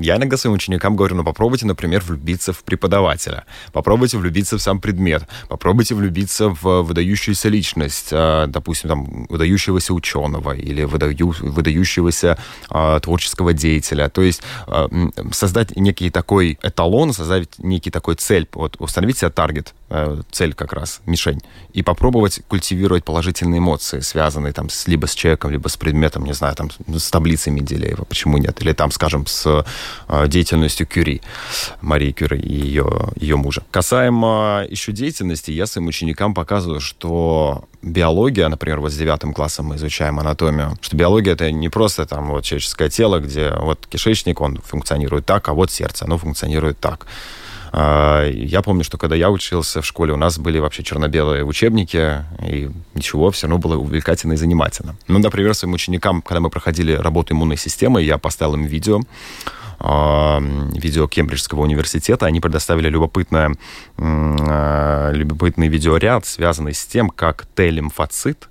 Я 0.01 0.17
иногда 0.17 0.38
своим 0.38 0.55
ученикам 0.55 0.96
говорю, 0.96 1.15
ну 1.15 1.24
попробуйте, 1.24 1.65
например, 1.65 2.01
влюбиться 2.01 2.53
в 2.53 2.63
преподавателя, 2.63 3.46
попробуйте 3.74 4.17
влюбиться 4.17 4.58
в 4.58 4.62
сам 4.62 4.79
предмет, 4.79 5.24
попробуйте 5.50 5.96
влюбиться 5.96 6.50
в 6.50 6.82
выдающуюся 6.84 7.50
личность, 7.50 8.10
а, 8.12 8.48
допустим, 8.48 8.89
там, 8.89 9.25
выдающуюся 9.27 9.65
выдающегося 9.66 9.94
ученого 9.94 10.56
или 10.56 10.84
выдаю, 10.84 11.34
выдающегося 11.42 12.38
э, 12.70 13.00
творческого 13.02 13.54
деятеля. 13.54 14.10
То 14.10 14.22
есть 14.22 14.42
э, 14.68 14.88
создать 15.32 15.76
некий 15.76 16.10
такой 16.10 16.58
эталон, 16.62 17.14
создать 17.14 17.50
некий 17.60 17.92
такой 17.92 18.16
цель, 18.16 18.48
вот 18.54 18.76
установить 18.80 19.18
себе 19.18 19.30
таргет, 19.32 19.74
цель 20.32 20.54
как 20.54 20.74
раз, 20.74 21.01
мишень, 21.06 21.42
и 21.74 21.84
попробовать 21.84 22.42
культивировать 22.48 23.04
положительные 23.04 23.60
эмоции, 23.60 24.00
связанные 24.00 24.51
там 24.51 24.70
с, 24.70 24.88
либо 24.88 25.06
с 25.06 25.13
человеком, 25.13 25.51
либо 25.51 25.68
с 25.68 25.77
предметом, 25.77 26.25
не 26.25 26.34
знаю, 26.34 26.56
там 26.56 26.72
с 26.88 27.12
таблицей 27.12 27.54
Менделеева, 27.54 28.04
почему 28.04 28.38
нет, 28.38 28.60
или 28.62 28.74
там, 28.74 28.92
скажем, 28.92 29.27
с 29.27 29.63
э, 30.08 30.27
деятельностью 30.27 30.88
Кюри, 30.88 31.22
Марии 31.82 32.12
Кюри 32.12 32.39
и 32.39 32.54
ее, 32.54 33.10
ее 33.15 33.36
мужа. 33.36 33.63
Касаемо 33.70 34.65
еще 34.68 34.92
деятельности, 34.92 35.51
я 35.51 35.68
своим 35.68 35.88
ученикам 35.88 36.34
показываю, 36.34 36.80
что 36.82 37.65
биология, 37.84 38.50
например, 38.50 38.80
вот 38.80 38.92
с 38.92 38.98
девятым 38.98 39.34
классом 39.34 39.68
мы 39.68 39.75
изучаем 39.75 40.20
анатомию, 40.20 40.77
что 40.82 40.98
биология 40.98 41.34
это 41.34 41.51
не 41.51 41.70
просто 41.70 42.08
там 42.08 42.30
вот 42.30 42.44
человеческое 42.44 42.89
тело, 42.89 43.20
где 43.20 43.51
вот 43.51 43.86
кишечник, 43.88 44.42
он 44.42 44.58
функционирует 44.58 45.25
так, 45.27 45.48
а 45.48 45.54
вот 45.54 45.70
сердце, 45.70 46.06
оно 46.06 46.18
функционирует 46.18 46.80
так. 46.80 47.06
А, 47.77 48.24
я 48.29 48.62
помню, 48.62 48.86
что 48.86 48.98
когда 48.98 49.17
я 49.17 49.29
учился 49.29 49.82
в 49.82 49.86
школе, 49.86 50.13
у 50.13 50.17
нас 50.17 50.39
были 50.39 50.60
вообще 50.60 50.82
черно-белые 50.82 51.44
учебники, 51.44 52.24
и 52.48 52.70
ничего, 52.94 53.32
все 53.32 53.48
равно 53.48 53.58
было 53.58 53.75
увлекательно 53.77 54.32
и 54.34 54.38
занимательно. 54.38 54.96
Ну, 55.10 55.20
например, 55.20 55.53
своим 55.53 55.74
ученикам, 55.74 56.22
когда 56.22 56.39
мы 56.39 56.50
проходили 56.50 56.94
работу 56.94 57.34
иммунной 57.34 57.58
системы, 57.58 58.01
я 58.01 58.17
поставил 58.17 58.53
им 58.53 58.63
видео, 58.63 59.01
а, 59.79 60.41
видео 60.74 61.10
Кембриджского 61.10 61.63
университета, 61.63 62.27
они 62.27 62.39
предоставили 62.39 62.88
любопытное, 62.88 63.53
а, 63.98 65.12
любопытный 65.12 65.67
видеоряд, 65.67 66.25
связанный 66.25 66.74
с 66.74 66.86
тем, 66.86 67.10
как 67.10 67.46
Т-лимфоцит 67.55 68.48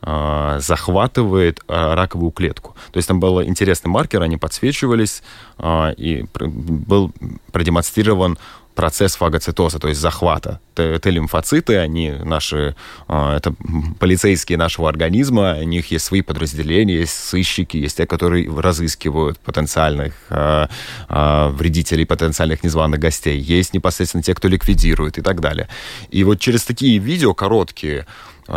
захватывает 0.00 1.60
раковую 1.66 2.30
клетку. 2.30 2.76
То 2.92 2.98
есть 2.98 3.08
там 3.08 3.18
был 3.18 3.42
интересный 3.42 3.88
маркер, 3.88 4.22
они 4.22 4.36
подсвечивались, 4.36 5.24
и 5.60 6.24
был 6.38 7.12
продемонстрирован 7.50 8.38
процесс 8.78 9.16
фагоцитоза, 9.16 9.80
то 9.80 9.88
есть 9.88 10.00
захвата. 10.00 10.60
Т-лимфоциты, 10.74 11.78
они 11.78 12.12
наши, 12.12 12.76
а, 13.08 13.36
это 13.36 13.52
полицейские 13.98 14.56
нашего 14.56 14.88
организма, 14.88 15.56
у 15.60 15.64
них 15.64 15.90
есть 15.90 16.04
свои 16.04 16.22
подразделения, 16.22 17.00
есть 17.00 17.12
сыщики, 17.12 17.76
есть 17.76 17.96
те, 17.96 18.06
которые 18.06 18.48
разыскивают 18.48 19.40
потенциальных 19.40 20.14
а, 20.30 20.68
а, 21.08 21.48
вредителей, 21.48 22.06
потенциальных 22.06 22.62
незваных 22.62 23.00
гостей, 23.00 23.40
есть 23.40 23.74
непосредственно 23.74 24.22
те, 24.22 24.32
кто 24.32 24.46
ликвидирует 24.46 25.18
и 25.18 25.22
так 25.22 25.40
далее. 25.40 25.66
И 26.12 26.22
вот 26.22 26.38
через 26.38 26.62
такие 26.62 26.98
видео 26.98 27.34
короткие 27.34 28.06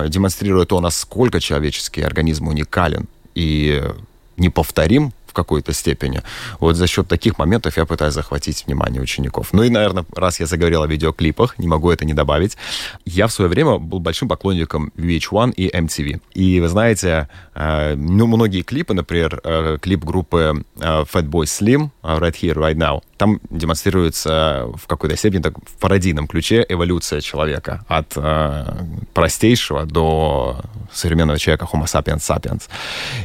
демонстрируя 0.07 0.65
то, 0.65 0.79
насколько 0.81 1.39
человеческий 1.39 2.03
организм 2.03 2.47
уникален 2.47 3.07
и 3.33 3.81
неповторим 4.37 5.13
в 5.31 5.33
какой-то 5.33 5.71
степени. 5.73 6.21
Вот 6.59 6.75
за 6.75 6.87
счет 6.87 7.07
таких 7.07 7.39
моментов 7.39 7.77
я 7.77 7.85
пытаюсь 7.85 8.13
захватить 8.13 8.65
внимание 8.67 9.01
учеников. 9.01 9.53
Ну 9.53 9.63
и, 9.63 9.69
наверное, 9.69 10.05
раз 10.13 10.41
я 10.41 10.45
заговорил 10.45 10.83
о 10.83 10.87
видеоклипах, 10.87 11.57
не 11.57 11.67
могу 11.67 11.89
это 11.89 12.03
не 12.03 12.13
добавить. 12.13 12.57
Я 13.05 13.27
в 13.27 13.31
свое 13.31 13.49
время 13.49 13.77
был 13.77 13.99
большим 13.99 14.27
поклонником 14.27 14.91
VH1 14.97 15.53
и 15.53 15.69
MTV. 15.69 16.19
И 16.33 16.59
вы 16.59 16.67
знаете, 16.67 17.29
э, 17.55 17.95
ну, 17.95 18.27
многие 18.27 18.61
клипы, 18.61 18.93
например, 18.93 19.39
э, 19.43 19.77
клип 19.81 20.03
группы 20.03 20.65
э, 20.75 21.05
Fatboy 21.13 21.45
Slim 21.45 21.89
Right 22.03 22.35
Here, 22.41 22.55
Right 22.55 22.75
Now, 22.75 23.01
там 23.21 23.39
демонстрируется 23.51 24.67
в 24.73 24.87
какой-то 24.87 25.15
степени 25.15 25.43
так, 25.43 25.53
в 25.59 25.79
пародийном 25.79 26.25
ключе 26.25 26.65
эволюция 26.67 27.21
человека 27.21 27.85
от 27.87 28.17
простейшего 29.13 29.85
до 29.85 30.61
современного 30.91 31.37
человека 31.37 31.67
Homo 31.71 31.85
sapiens 31.85 32.17
sapiens. 32.17 32.63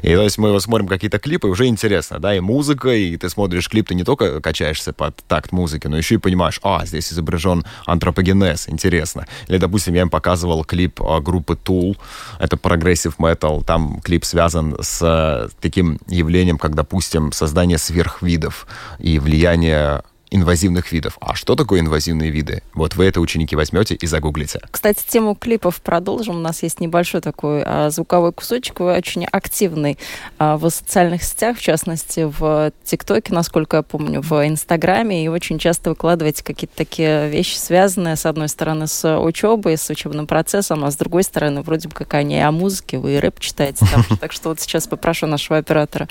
И 0.03 0.15
то 0.15 0.21
есть 0.21 0.37
мы 0.37 0.61
смотрим 0.61 0.87
какие-то 0.87 1.19
клипы, 1.19 1.49
уже 1.49 1.67
интересно 1.67 2.19
да, 2.19 2.35
и 2.35 2.41
музыка, 2.41 2.91
и 2.91 3.17
ты 3.17 3.31
смотришь 3.31 3.71
клип, 3.71 3.89
ты 3.89 3.95
не 3.95 4.05
только 4.05 4.43
качаешься 4.43 4.93
под 4.93 5.17
такт 5.29 5.53
музыки, 5.53 5.87
но 5.87 5.97
еще 5.97 6.17
и 6.17 6.19
понимаешь, 6.19 6.61
а, 6.63 6.85
здесь 6.85 7.11
изображен 7.11 7.65
антропогенез, 7.87 8.69
интересно. 8.69 9.27
Или, 9.49 9.57
допустим, 9.57 9.95
я 9.95 10.03
им 10.03 10.11
показывал 10.11 10.63
клип 10.65 11.01
а, 11.01 11.21
группы 11.21 11.55
Tool, 11.55 11.97
это 12.39 12.59
progressive 12.59 13.15
metal, 13.19 13.65
там 13.65 14.01
клип 14.01 14.27
связан 14.27 14.77
с 14.81 15.01
э, 15.03 15.49
таким 15.63 15.99
явлением, 16.07 16.59
как, 16.59 16.75
допустим, 16.75 17.33
создание 17.33 17.79
сверхвидов 17.79 18.67
и 18.99 19.19
влияние 19.19 19.86
инвазивных 20.31 20.93
видов. 20.93 21.19
А 21.21 21.35
что 21.35 21.55
такое 21.55 21.81
инвазивные 21.81 22.31
виды? 22.31 22.63
Вот 22.75 22.97
вы 22.97 23.05
это, 23.05 23.21
ученики, 23.21 23.55
возьмете 23.55 23.95
и 23.95 24.07
загуглите. 24.07 24.61
Кстати, 24.71 25.05
тему 25.07 25.35
клипов 25.35 25.81
продолжим. 25.81 26.37
У 26.37 26.41
нас 26.41 26.63
есть 26.63 26.81
небольшой 26.81 27.21
такой 27.21 27.63
а, 27.65 27.91
звуковой 27.91 28.33
кусочек. 28.33 28.81
Вы 28.81 28.93
очень 28.97 29.25
активный 29.25 29.99
а, 30.39 30.57
в 30.57 30.69
социальных 30.71 31.23
сетях, 31.23 31.59
в 31.59 31.63
частности, 31.63 32.29
в 32.39 32.73
ТикТоке, 32.85 33.33
насколько 33.33 33.79
я 33.79 33.83
помню, 33.83 34.21
в 34.21 34.47
Инстаграме. 34.47 35.25
И 35.25 35.29
очень 35.29 35.59
часто 35.59 35.91
выкладываете 35.91 36.43
какие-то 36.43 36.77
такие 36.77 37.29
вещи, 37.29 37.57
связанные, 37.57 38.17
с 38.17 38.27
одной 38.27 38.49
стороны, 38.49 38.89
с 38.89 39.19
учебой, 39.19 39.77
с 39.77 39.89
учебным 39.91 40.27
процессом, 40.27 40.85
а 40.85 40.91
с 40.91 40.97
другой 40.97 41.23
стороны, 41.23 41.63
вроде 41.63 41.89
бы 41.89 41.95
как 41.95 42.15
они 42.15 42.41
о 42.41 42.51
музыке, 42.51 42.99
вы 42.99 43.15
и 43.15 43.19
рэп 43.19 43.39
читаете. 43.41 43.87
Так 44.21 44.33
что 44.33 44.49
вот 44.49 44.61
сейчас 44.61 44.89
попрошу 44.89 45.27
нашего 45.27 45.59
оператора 45.59 46.09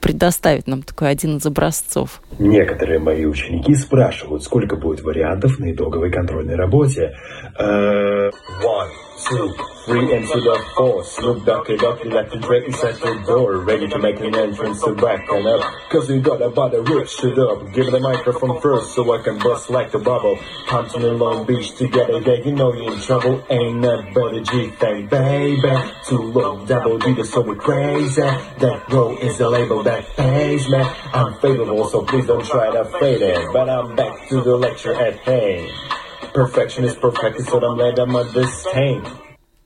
предоставить 0.00 0.66
нам 0.66 0.82
такой 0.82 1.10
один 1.10 1.36
из 1.36 1.46
образцов. 1.46 2.22
Некоторые 2.38 2.98
мои 2.98 3.24
ученики 3.24 3.74
спрашивают, 3.74 4.42
сколько 4.42 4.76
будет 4.76 5.02
вариантов 5.02 5.58
на 5.58 5.72
итоговой 5.72 6.10
контрольной 6.10 6.56
работе. 6.56 7.14
One, 7.58 8.90
two, 9.28 9.54
three, 9.84 10.16
and 10.16 10.26
to 10.26 10.40
the 10.40 10.64
four. 10.76 11.04
Snoop 11.04 11.44
Doggy 11.44 11.76
Doggy 11.76 12.08
like 12.10 12.30
the 12.30 12.38
Drake 12.38 12.64
inside 12.64 12.96
the 12.96 13.22
door. 13.26 13.58
Ready 13.58 13.88
to 13.88 13.98
make 13.98 14.20
an 14.20 14.34
entrance 14.34 14.82
to 14.82 14.94
back 14.94 15.28
and 15.30 15.46
up. 15.46 15.62
Cause 15.90 16.08
we 16.08 16.20
got 16.20 16.42
about 16.42 16.72
to 16.72 16.82
rich 16.82 17.22
it 17.24 17.38
up. 17.38 17.72
Give 17.72 17.90
the 17.90 18.00
microphone 18.00 18.60
first 18.60 18.94
so 18.94 19.12
I 19.12 19.22
can 19.22 19.38
bust 19.38 19.70
like 19.70 19.92
a 19.94 19.98
bubble. 19.98 20.38
To 20.70 20.98
the 20.98 21.12
Long 21.12 21.46
Beach 21.46 21.76
together, 21.76 22.20
yeah, 22.20 22.42
you 22.44 22.52
know 22.52 22.72
you're 22.72 22.94
in 22.94 23.00
trouble. 23.00 23.44
Ain't 23.50 23.84
a 23.84 24.40
G 24.42 24.70
thing, 24.70 25.06
baby. 25.06 25.60
Too 26.04 26.18
low, 26.18 26.64
double 26.64 26.98
D, 26.98 27.22
so 27.22 27.42
we 27.42 27.54
crazy. 27.56 28.22
That 28.22 28.84
road 28.88 29.18
is 29.20 29.38
the 29.38 29.48
label 29.48 29.82
that 29.82 30.04
pays 30.16 30.68
me. 30.68 30.78
I'm 30.78 31.34
favorable, 31.40 31.84
so 31.88 32.02
please 32.04 32.26
don't 32.26 32.44
try 32.44 32.70
to 32.70 32.84
fade 32.98 33.22
it. 33.22 33.52
But 33.52 33.68
I'm 33.68 33.94
back 33.94 34.28
to 34.28 34.40
the 34.40 34.56
lecture 34.56 34.94
at 34.94 35.18
hand. 35.18 35.70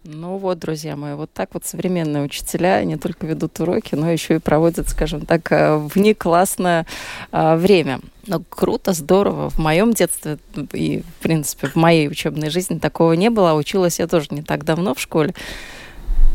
Ну 0.07 0.37
вот, 0.37 0.59
друзья 0.59 0.97
мои, 0.97 1.15
вот 1.15 1.31
так 1.33 1.55
вот 1.55 1.65
современные 1.65 2.25
учителя 2.25 2.85
не 2.85 2.97
только 2.97 3.27
ведут 3.27 3.59
уроки, 3.61 3.95
но 3.95 4.11
еще 4.11 4.37
и 4.37 4.39
проводят, 4.39 4.91
скажем 4.91 5.25
так, 5.25 5.51
э, 5.51 5.79
внеклассное 5.79 6.85
а, 7.33 7.57
время. 7.57 8.01
Но 8.27 8.43
круто, 8.47 8.93
здорово. 8.93 9.49
В 9.49 9.59
моем 9.59 9.95
детстве 9.95 10.37
и, 10.75 11.01
в 11.01 11.23
принципе, 11.23 11.69
в 11.69 11.77
моей 11.77 12.09
учебной 12.09 12.51
жизни 12.51 12.79
такого 12.79 13.15
не 13.15 13.31
было. 13.31 13.55
Училась 13.55 13.99
я 13.99 14.07
тоже 14.07 14.27
не 14.31 14.43
так 14.43 14.65
давно 14.65 14.95
в 14.95 15.01
школе. 15.01 15.35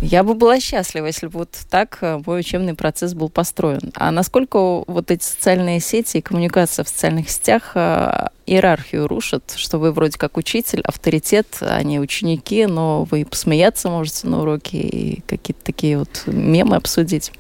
Я 0.02 0.24
бы 0.24 0.34
была 0.34 0.62
счастлива, 0.62 1.08
если 1.08 1.28
бы 1.28 1.40
вот 1.40 1.50
так 1.70 1.98
э, 2.02 2.22
мой 2.26 2.40
учебный 2.40 2.74
процесс 2.74 3.14
был 3.14 3.28
построен. 3.28 3.92
А 3.96 4.12
насколько 4.12 4.86
вот 4.88 5.12
эти 5.12 5.24
социальные 5.24 5.82
сети 5.82 6.18
и 6.18 6.22
коммуникация 6.22 6.86
в 6.86 6.90
социальных 6.90 7.30
сетях 7.30 7.72
э, 7.76 8.28
иерархию 8.46 9.08
рушат, 9.08 9.54
что 9.58 9.78
вы 9.78 9.92
вроде 9.92 10.18
как 10.18 10.38
учитель, 10.38 10.82
авторитет, 10.82 11.58
а 11.60 11.84
не 11.84 12.00
ученики, 12.00 12.66
но 12.66 13.04
вы 13.12 13.26
посмеяться 13.26 13.90
можете 13.90 14.28
на 14.28 14.42
уроке 14.42 14.78
и 14.78 15.22
какие-то 15.28 15.66
такие 15.66 15.98
вот 15.98 16.24
мемы 16.28 16.78
обсудить? 16.78 17.34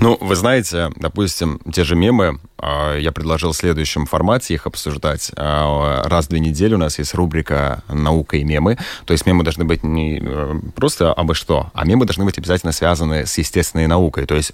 Ну, 0.00 0.18
вы 0.20 0.36
знаете, 0.36 0.90
допустим, 0.96 1.60
те 1.72 1.84
же 1.84 1.96
мемы, 1.96 2.38
а, 2.58 2.96
я 2.96 3.12
предложил 3.12 3.52
в 3.52 3.56
следующем 3.56 4.06
формате 4.06 4.54
их 4.54 4.66
обсуждать. 4.66 5.30
А, 5.36 6.02
раз 6.04 6.26
в 6.26 6.28
две 6.30 6.40
недели 6.40 6.74
у 6.74 6.78
нас 6.78 6.98
есть 6.98 7.14
рубрика 7.14 7.82
«Наука 7.88 8.36
и 8.36 8.44
мемы». 8.44 8.78
То 9.04 9.12
есть 9.12 9.26
мемы 9.26 9.44
должны 9.44 9.64
быть 9.64 9.82
не 9.82 10.20
э, 10.22 10.54
просто 10.74 11.12
абы 11.12 11.34
что, 11.34 11.70
а 11.74 11.84
мемы 11.84 12.06
должны 12.06 12.24
быть 12.24 12.38
обязательно 12.38 12.72
связаны 12.72 13.26
с 13.26 13.38
естественной 13.38 13.86
наукой. 13.86 14.26
То 14.26 14.34
есть 14.34 14.52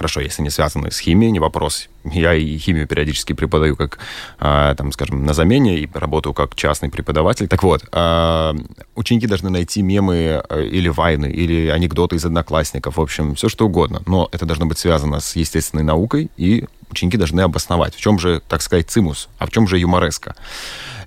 Хорошо, 0.00 0.22
если 0.22 0.40
не 0.40 0.48
связаны 0.48 0.90
с 0.90 0.98
химией, 0.98 1.30
не 1.30 1.40
вопрос. 1.40 1.90
Я 2.04 2.32
и 2.32 2.56
химию 2.56 2.86
периодически 2.86 3.34
преподаю 3.34 3.76
как, 3.76 3.98
э, 4.38 4.74
там, 4.74 4.92
скажем, 4.92 5.26
на 5.26 5.34
замене 5.34 5.78
и 5.78 5.90
работаю 5.92 6.32
как 6.32 6.54
частный 6.54 6.88
преподаватель. 6.88 7.48
Так 7.48 7.62
вот, 7.62 7.84
э, 7.92 8.52
ученики 8.94 9.26
должны 9.26 9.50
найти 9.50 9.82
мемы 9.82 10.42
э, 10.48 10.64
или 10.64 10.88
вайны, 10.88 11.26
или 11.26 11.68
анекдоты 11.68 12.16
из 12.16 12.24
одноклассников, 12.24 12.96
в 12.96 13.00
общем, 13.02 13.34
все 13.34 13.50
что 13.50 13.66
угодно. 13.66 14.00
Но 14.06 14.30
это 14.32 14.46
должно 14.46 14.64
быть 14.64 14.78
связано 14.78 15.20
с 15.20 15.36
естественной 15.36 15.84
наукой, 15.84 16.30
и 16.38 16.64
ученики 16.90 17.18
должны 17.18 17.42
обосновать, 17.42 17.94
в 17.94 18.00
чем 18.00 18.18
же, 18.18 18.40
так 18.48 18.62
сказать, 18.62 18.88
цимус, 18.88 19.28
а 19.38 19.44
в 19.44 19.50
чем 19.50 19.68
же 19.68 19.78
юмореска. 19.78 20.34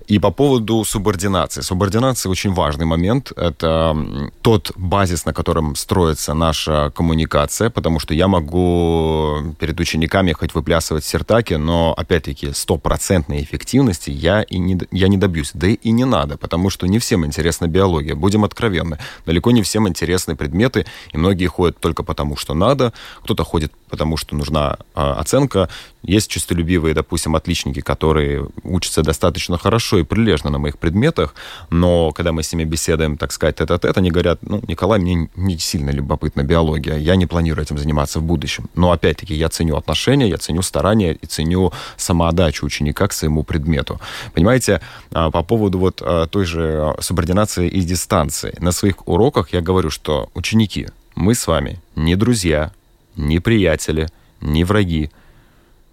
И 0.06 0.18
по 0.18 0.30
поводу 0.30 0.84
субординации. 0.84 1.62
Субординация 1.62 2.28
очень 2.28 2.52
важный 2.52 2.84
момент. 2.84 3.32
Это 3.36 3.96
тот 4.42 4.72
базис, 4.76 5.24
на 5.24 5.32
котором 5.32 5.76
строится 5.76 6.34
наша 6.34 6.92
коммуникация, 6.94 7.70
потому 7.70 7.98
что 7.98 8.12
я 8.12 8.28
могу 8.28 9.54
перед 9.58 9.80
учениками 9.80 10.32
хоть 10.32 10.54
выплясывать 10.54 11.04
сертаки, 11.04 11.54
но, 11.54 11.94
опять-таки, 11.96 12.52
стопроцентной 12.52 13.42
эффективности 13.42 14.10
я, 14.10 14.42
и 14.42 14.58
не, 14.58 14.78
я 14.90 15.08
не 15.08 15.16
добьюсь. 15.16 15.52
Да 15.54 15.68
и 15.68 15.90
не 15.90 16.04
надо, 16.04 16.36
потому 16.36 16.68
что 16.68 16.86
не 16.86 16.98
всем 16.98 17.24
интересна 17.24 17.66
биология. 17.66 18.14
Будем 18.14 18.44
откровенны. 18.44 18.98
Далеко 19.24 19.52
не 19.52 19.62
всем 19.62 19.88
интересны 19.88 20.36
предметы, 20.36 20.84
и 21.12 21.16
многие 21.16 21.46
ходят 21.46 21.78
только 21.78 22.02
потому, 22.02 22.36
что 22.36 22.52
надо. 22.52 22.92
Кто-то 23.22 23.42
ходит 23.44 23.72
потому, 23.88 24.16
что 24.16 24.34
нужна 24.36 24.76
э, 24.94 25.00
оценка. 25.00 25.68
Есть 26.02 26.30
честолюбивые, 26.30 26.94
допустим, 26.94 27.36
отличники, 27.36 27.80
которые 27.80 28.48
учатся 28.62 29.02
достаточно 29.02 29.56
хорошо 29.56 29.93
и 29.98 30.04
прилежно 30.04 30.50
на 30.50 30.58
моих 30.58 30.78
предметах, 30.78 31.34
но 31.70 32.12
когда 32.12 32.32
мы 32.32 32.42
с 32.42 32.52
ними 32.52 32.64
беседуем, 32.64 33.16
так 33.16 33.32
сказать, 33.32 33.60
это-тет, 33.60 33.96
они 33.96 34.10
говорят, 34.10 34.38
ну, 34.42 34.62
Николай, 34.68 34.98
мне 34.98 35.28
не 35.36 35.58
сильно 35.58 35.90
любопытна 35.90 36.42
биология, 36.42 36.96
я 36.96 37.16
не 37.16 37.26
планирую 37.26 37.64
этим 37.64 37.78
заниматься 37.78 38.20
в 38.20 38.22
будущем. 38.22 38.68
Но, 38.74 38.90
опять-таки, 38.90 39.34
я 39.34 39.48
ценю 39.48 39.76
отношения, 39.76 40.28
я 40.28 40.38
ценю 40.38 40.62
старания 40.62 41.12
и 41.12 41.26
ценю 41.26 41.72
самоотдачу 41.96 42.66
ученика 42.66 43.08
к 43.08 43.12
своему 43.12 43.42
предмету. 43.42 44.00
Понимаете, 44.32 44.80
а, 45.12 45.30
по 45.30 45.42
поводу 45.42 45.78
вот 45.78 46.02
а, 46.02 46.26
той 46.26 46.44
же 46.44 46.94
субординации 47.00 47.68
и 47.68 47.80
дистанции. 47.82 48.54
На 48.60 48.72
своих 48.72 49.06
уроках 49.08 49.52
я 49.52 49.60
говорю, 49.60 49.90
что 49.90 50.28
ученики, 50.34 50.88
мы 51.14 51.34
с 51.34 51.46
вами 51.46 51.80
не 51.96 52.16
друзья, 52.16 52.72
не 53.16 53.40
приятели, 53.40 54.08
не 54.40 54.64
враги. 54.64 55.10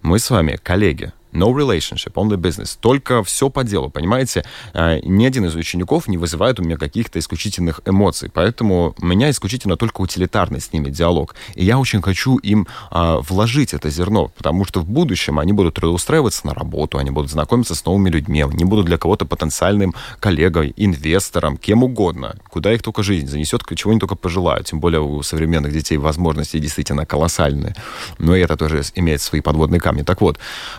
Мы 0.02 0.18
с 0.18 0.30
вами 0.30 0.58
коллеги. 0.62 1.12
No 1.32 1.54
relationship, 1.54 2.12
only 2.14 2.36
business. 2.36 2.76
Только 2.78 3.22
все 3.24 3.48
по 3.48 3.64
делу, 3.64 3.90
понимаете? 3.90 4.44
А, 4.74 4.98
ни 5.00 5.24
один 5.24 5.46
из 5.46 5.54
учеников 5.54 6.08
не 6.08 6.18
вызывает 6.18 6.60
у 6.60 6.62
меня 6.62 6.76
каких-то 6.76 7.18
исключительных 7.18 7.80
эмоций, 7.86 8.30
поэтому 8.32 8.94
у 9.00 9.06
меня 9.06 9.30
исключительно 9.30 9.76
только 9.76 10.02
утилитарный 10.02 10.60
с 10.60 10.72
ними 10.72 10.90
диалог. 10.90 11.34
И 11.54 11.64
я 11.64 11.78
очень 11.78 12.02
хочу 12.02 12.36
им 12.38 12.66
а, 12.90 13.18
вложить 13.20 13.72
это 13.72 13.88
зерно, 13.90 14.28
потому 14.36 14.64
что 14.64 14.80
в 14.80 14.86
будущем 14.86 15.38
они 15.38 15.52
будут 15.52 15.74
трудоустраиваться 15.74 16.46
на 16.46 16.54
работу, 16.54 16.98
они 16.98 17.10
будут 17.10 17.30
знакомиться 17.30 17.74
с 17.74 17.84
новыми 17.84 18.10
людьми, 18.10 18.42
они 18.42 18.64
будут 18.64 18.86
для 18.86 18.98
кого-то 18.98 19.24
потенциальным 19.24 19.94
коллегой, 20.20 20.74
инвестором, 20.76 21.56
кем 21.56 21.82
угодно, 21.82 22.36
куда 22.50 22.72
их 22.74 22.82
только 22.82 23.02
жизнь 23.02 23.26
занесет, 23.26 23.62
чего 23.74 23.92
они 23.92 24.00
только 24.00 24.16
пожелают. 24.16 24.66
Тем 24.66 24.80
более 24.80 25.00
у 25.00 25.22
современных 25.22 25.72
детей 25.72 25.96
возможности 25.96 26.58
действительно 26.58 27.06
колоссальные. 27.06 27.74
Но 28.18 28.36
это 28.36 28.56
тоже 28.56 28.82
имеет 28.94 29.22
свои 29.22 29.40
подводные 29.40 29.80
камни. 29.80 30.02
Так 30.02 30.20
вот, 30.20 30.38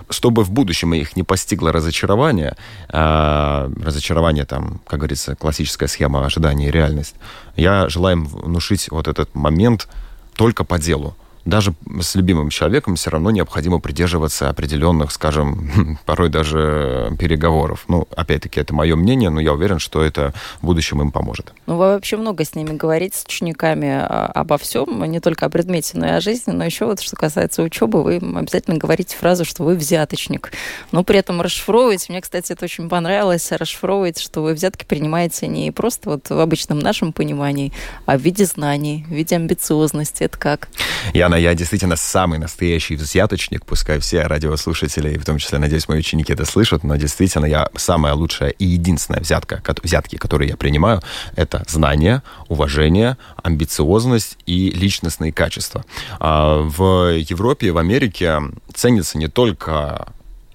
чтобы 0.09 0.42
в 0.43 0.51
будущем 0.51 0.93
их 0.93 1.15
не 1.15 1.23
постигло 1.23 1.71
разочарование, 1.71 2.55
а, 2.89 3.71
разочарование 3.83 4.45
там, 4.45 4.81
как 4.85 4.99
говорится, 4.99 5.35
классическая 5.35 5.87
схема 5.87 6.25
ожидания 6.25 6.67
и 6.67 6.71
реальность, 6.71 7.15
я 7.55 7.89
желаю 7.89 8.17
им 8.17 8.25
внушить 8.25 8.89
вот 8.91 9.07
этот 9.07 9.33
момент 9.35 9.87
только 10.35 10.63
по 10.63 10.79
делу 10.79 11.15
даже 11.45 11.73
с 11.99 12.15
любимым 12.15 12.49
человеком 12.49 12.95
все 12.95 13.09
равно 13.09 13.31
необходимо 13.31 13.79
придерживаться 13.79 14.49
определенных, 14.49 15.11
скажем, 15.11 15.99
порой 16.05 16.29
даже 16.29 17.15
переговоров. 17.19 17.85
Ну, 17.87 18.07
опять-таки, 18.15 18.59
это 18.59 18.73
мое 18.73 18.95
мнение, 18.95 19.29
но 19.29 19.41
я 19.41 19.53
уверен, 19.53 19.79
что 19.79 20.03
это 20.03 20.33
в 20.61 20.65
будущем 20.65 21.01
им 21.01 21.11
поможет. 21.11 21.53
Ну, 21.65 21.77
вы 21.77 21.85
вообще 21.85 22.17
много 22.17 22.45
с 22.45 22.55
ними 22.55 22.75
говорите, 22.75 23.17
с 23.17 23.25
учениками 23.25 23.89
а, 23.89 24.31
обо 24.33 24.57
всем, 24.57 25.03
не 25.03 25.19
только 25.19 25.45
о 25.45 25.49
предмете, 25.49 25.97
но 25.97 26.07
и 26.07 26.09
о 26.11 26.21
жизни, 26.21 26.51
но 26.51 26.63
еще 26.63 26.85
вот, 26.85 27.01
что 27.01 27.15
касается 27.15 27.61
учебы, 27.61 28.03
вы 28.03 28.15
обязательно 28.15 28.77
говорите 28.77 29.17
фразу, 29.17 29.43
что 29.45 29.63
вы 29.63 29.75
взяточник. 29.75 30.51
Но 30.91 31.03
при 31.03 31.19
этом 31.19 31.41
расшифровываете, 31.41 32.05
мне, 32.09 32.21
кстати, 32.21 32.53
это 32.53 32.65
очень 32.65 32.87
понравилось, 32.87 33.51
расшифровываете, 33.51 34.21
что 34.21 34.41
вы 34.41 34.53
взятки 34.53 34.85
принимаете 34.85 35.47
не 35.47 35.71
просто 35.71 36.09
вот 36.09 36.29
в 36.29 36.39
обычном 36.39 36.79
нашем 36.79 37.11
понимании, 37.11 37.73
а 38.05 38.17
в 38.17 38.21
виде 38.21 38.45
знаний, 38.45 39.05
в 39.07 39.11
виде 39.11 39.35
амбициозности. 39.35 40.23
Это 40.23 40.37
как? 40.37 40.69
Я 41.13 41.32
Яна, 41.33 41.41
я 41.41 41.55
действительно 41.55 41.95
самый 41.95 42.37
настоящий 42.39 42.95
взяточник, 42.95 43.65
пускай 43.65 43.97
все 43.99 44.27
радиослушатели, 44.27 45.17
в 45.17 45.25
том 45.25 45.39
числе, 45.39 45.57
надеюсь, 45.57 45.87
мои 45.87 45.99
ученики 45.99 46.31
это 46.31 46.45
слышат, 46.45 46.83
но 46.83 46.95
действительно 46.95 47.45
я 47.47 47.69
самая 47.75 48.13
лучшая 48.13 48.51
и 48.51 48.65
единственная 48.65 49.21
взятка, 49.21 49.61
взятки, 49.83 50.17
которые 50.17 50.49
я 50.49 50.57
принимаю, 50.57 51.01
это 51.35 51.63
знание, 51.67 52.21
уважение, 52.49 53.17
амбициозность 53.41 54.37
и 54.45 54.69
личностные 54.69 55.33
качества. 55.33 55.83
А, 56.19 56.61
в 56.61 57.17
Европе 57.17 57.71
в 57.71 57.79
Америке 57.79 58.39
ценится 58.75 59.17
не 59.17 59.27
только 59.27 60.05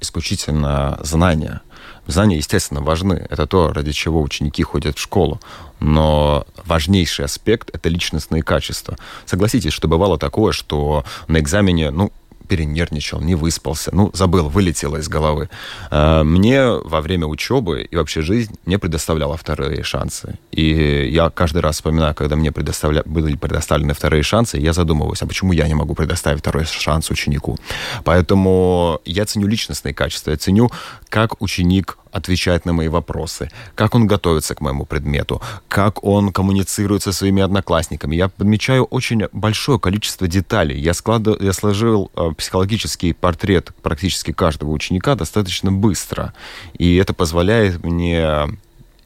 исключительно 0.00 1.00
знания, 1.02 1.60
Знания, 2.08 2.38
естественно, 2.38 2.80
важны. 2.80 3.26
Это 3.28 3.46
то, 3.46 3.72
ради 3.72 3.92
чего 3.92 4.22
ученики 4.22 4.62
ходят 4.62 4.96
в 4.96 5.00
школу. 5.00 5.40
Но 5.78 6.46
важнейший 6.64 7.26
аспект— 7.26 7.70
это 7.72 7.90
личностные 7.90 8.42
качества. 8.42 8.96
Согласитесь, 9.26 9.72
что 9.72 9.88
бывало 9.88 10.18
такое, 10.18 10.52
что 10.52 11.04
на 11.28 11.38
экзамене, 11.38 11.90
ну, 11.90 12.10
перенервничал, 12.48 13.20
не 13.20 13.34
выспался, 13.34 13.90
ну, 13.94 14.10
забыл, 14.14 14.48
вылетело 14.48 14.96
из 14.96 15.08
головы. 15.08 15.48
А, 15.90 16.24
мне 16.24 16.64
во 16.66 17.00
время 17.00 17.26
учебы 17.26 17.82
и 17.82 17.96
вообще 17.96 18.22
жизнь 18.22 18.54
не 18.66 18.78
предоставляла 18.78 19.36
вторые 19.36 19.82
шансы. 19.82 20.38
И 20.50 21.08
я 21.12 21.30
каждый 21.30 21.62
раз 21.62 21.76
вспоминаю, 21.76 22.14
когда 22.14 22.36
мне 22.36 22.50
предоставля... 22.50 23.02
были 23.04 23.36
предоставлены 23.36 23.94
вторые 23.94 24.22
шансы, 24.22 24.58
я 24.58 24.72
задумываюсь, 24.72 25.22
а 25.22 25.26
почему 25.26 25.52
я 25.52 25.68
не 25.68 25.74
могу 25.74 25.94
предоставить 25.94 26.40
второй 26.40 26.64
шанс 26.64 27.10
ученику? 27.10 27.58
Поэтому 28.04 29.00
я 29.04 29.24
ценю 29.26 29.46
личностные 29.46 29.94
качества, 29.94 30.30
я 30.30 30.36
ценю, 30.36 30.70
как 31.08 31.40
ученик 31.42 31.98
отвечает 32.12 32.64
на 32.64 32.72
мои 32.72 32.88
вопросы, 32.88 33.50
как 33.74 33.94
он 33.94 34.06
готовится 34.06 34.54
к 34.54 34.60
моему 34.60 34.84
предмету, 34.84 35.40
как 35.68 36.04
он 36.04 36.32
коммуницирует 36.32 37.02
со 37.02 37.12
своими 37.12 37.42
одноклассниками. 37.42 38.16
Я 38.16 38.28
подмечаю 38.28 38.84
очень 38.84 39.26
большое 39.32 39.78
количество 39.78 40.26
деталей. 40.26 40.78
Я, 40.78 40.94
склад... 40.94 41.22
я 41.40 41.52
сложил 41.52 42.10
э, 42.14 42.30
психологический 42.36 43.12
портрет 43.12 43.70
практически 43.82 44.32
каждого 44.32 44.70
ученика 44.70 45.14
достаточно 45.14 45.72
быстро. 45.72 46.32
И 46.78 46.96
это 46.96 47.14
позволяет 47.14 47.82
мне 47.84 48.48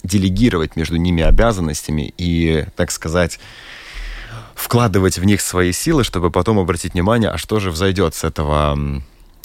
делегировать 0.02 0.76
между 0.76 0.96
ними 0.96 1.22
обязанностями 1.22 2.12
и, 2.18 2.66
так 2.76 2.90
сказать, 2.90 3.38
вкладывать 4.54 5.18
в 5.18 5.24
них 5.24 5.40
свои 5.40 5.72
силы, 5.72 6.04
чтобы 6.04 6.30
потом 6.30 6.58
обратить 6.58 6.94
внимание, 6.94 7.30
а 7.30 7.38
что 7.38 7.60
же 7.60 7.70
взойдет 7.70 8.14
с 8.14 8.24
этого, 8.24 8.78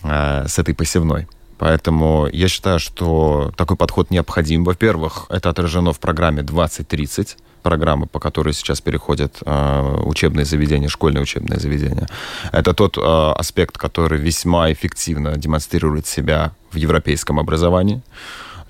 э, 0.03 0.47
с 0.47 0.59
этой 0.59 0.73
посевной. 0.73 1.27
Поэтому 1.57 2.27
я 2.31 2.47
считаю, 2.47 2.79
что 2.79 3.51
такой 3.55 3.77
подход 3.77 4.11
необходим. 4.11 4.63
Во-первых, 4.63 5.25
это 5.29 5.49
отражено 5.49 5.91
в 5.91 5.99
программе 5.99 6.43
2030, 6.43 7.37
программы, 7.63 8.07
по 8.07 8.19
которой 8.19 8.53
сейчас 8.53 8.79
переходят 8.79 9.37
э, 9.45 10.01
учебные 10.05 10.45
заведения, 10.45 10.87
школьные 10.87 11.23
учебные 11.23 11.59
заведения. 11.59 12.07
Это 12.51 12.73
тот 12.73 12.97
э, 12.97 13.01
аспект, 13.01 13.77
который 13.77 14.19
весьма 14.19 14.71
эффективно 14.71 15.37
демонстрирует 15.37 16.07
себя 16.07 16.51
в 16.71 16.77
европейском 16.77 17.39
образовании. 17.39 18.01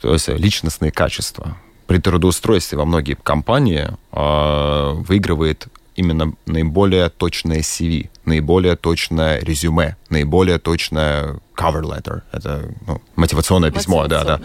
То 0.02 0.14
есть 0.14 0.30
личностные 0.30 0.92
качества, 0.92 1.58
при 1.88 2.00
трудоустройстве 2.00 2.78
во 2.78 2.86
многие 2.86 3.16
компании 3.16 3.88
э, 4.12 4.92
выигрывает 5.08 5.68
именно 5.96 6.34
наиболее 6.46 7.10
точное 7.10 7.60
CV, 7.60 8.10
наиболее 8.26 8.76
точное 8.76 9.40
резюме, 9.40 9.96
наиболее 10.10 10.60
точное 10.60 11.40
cover 11.58 11.82
letter. 11.82 12.22
Это 12.32 12.70
ну, 12.86 13.02
мотивационное 13.16 13.72
письмо, 13.72 14.08
да, 14.08 14.24
да. 14.24 14.42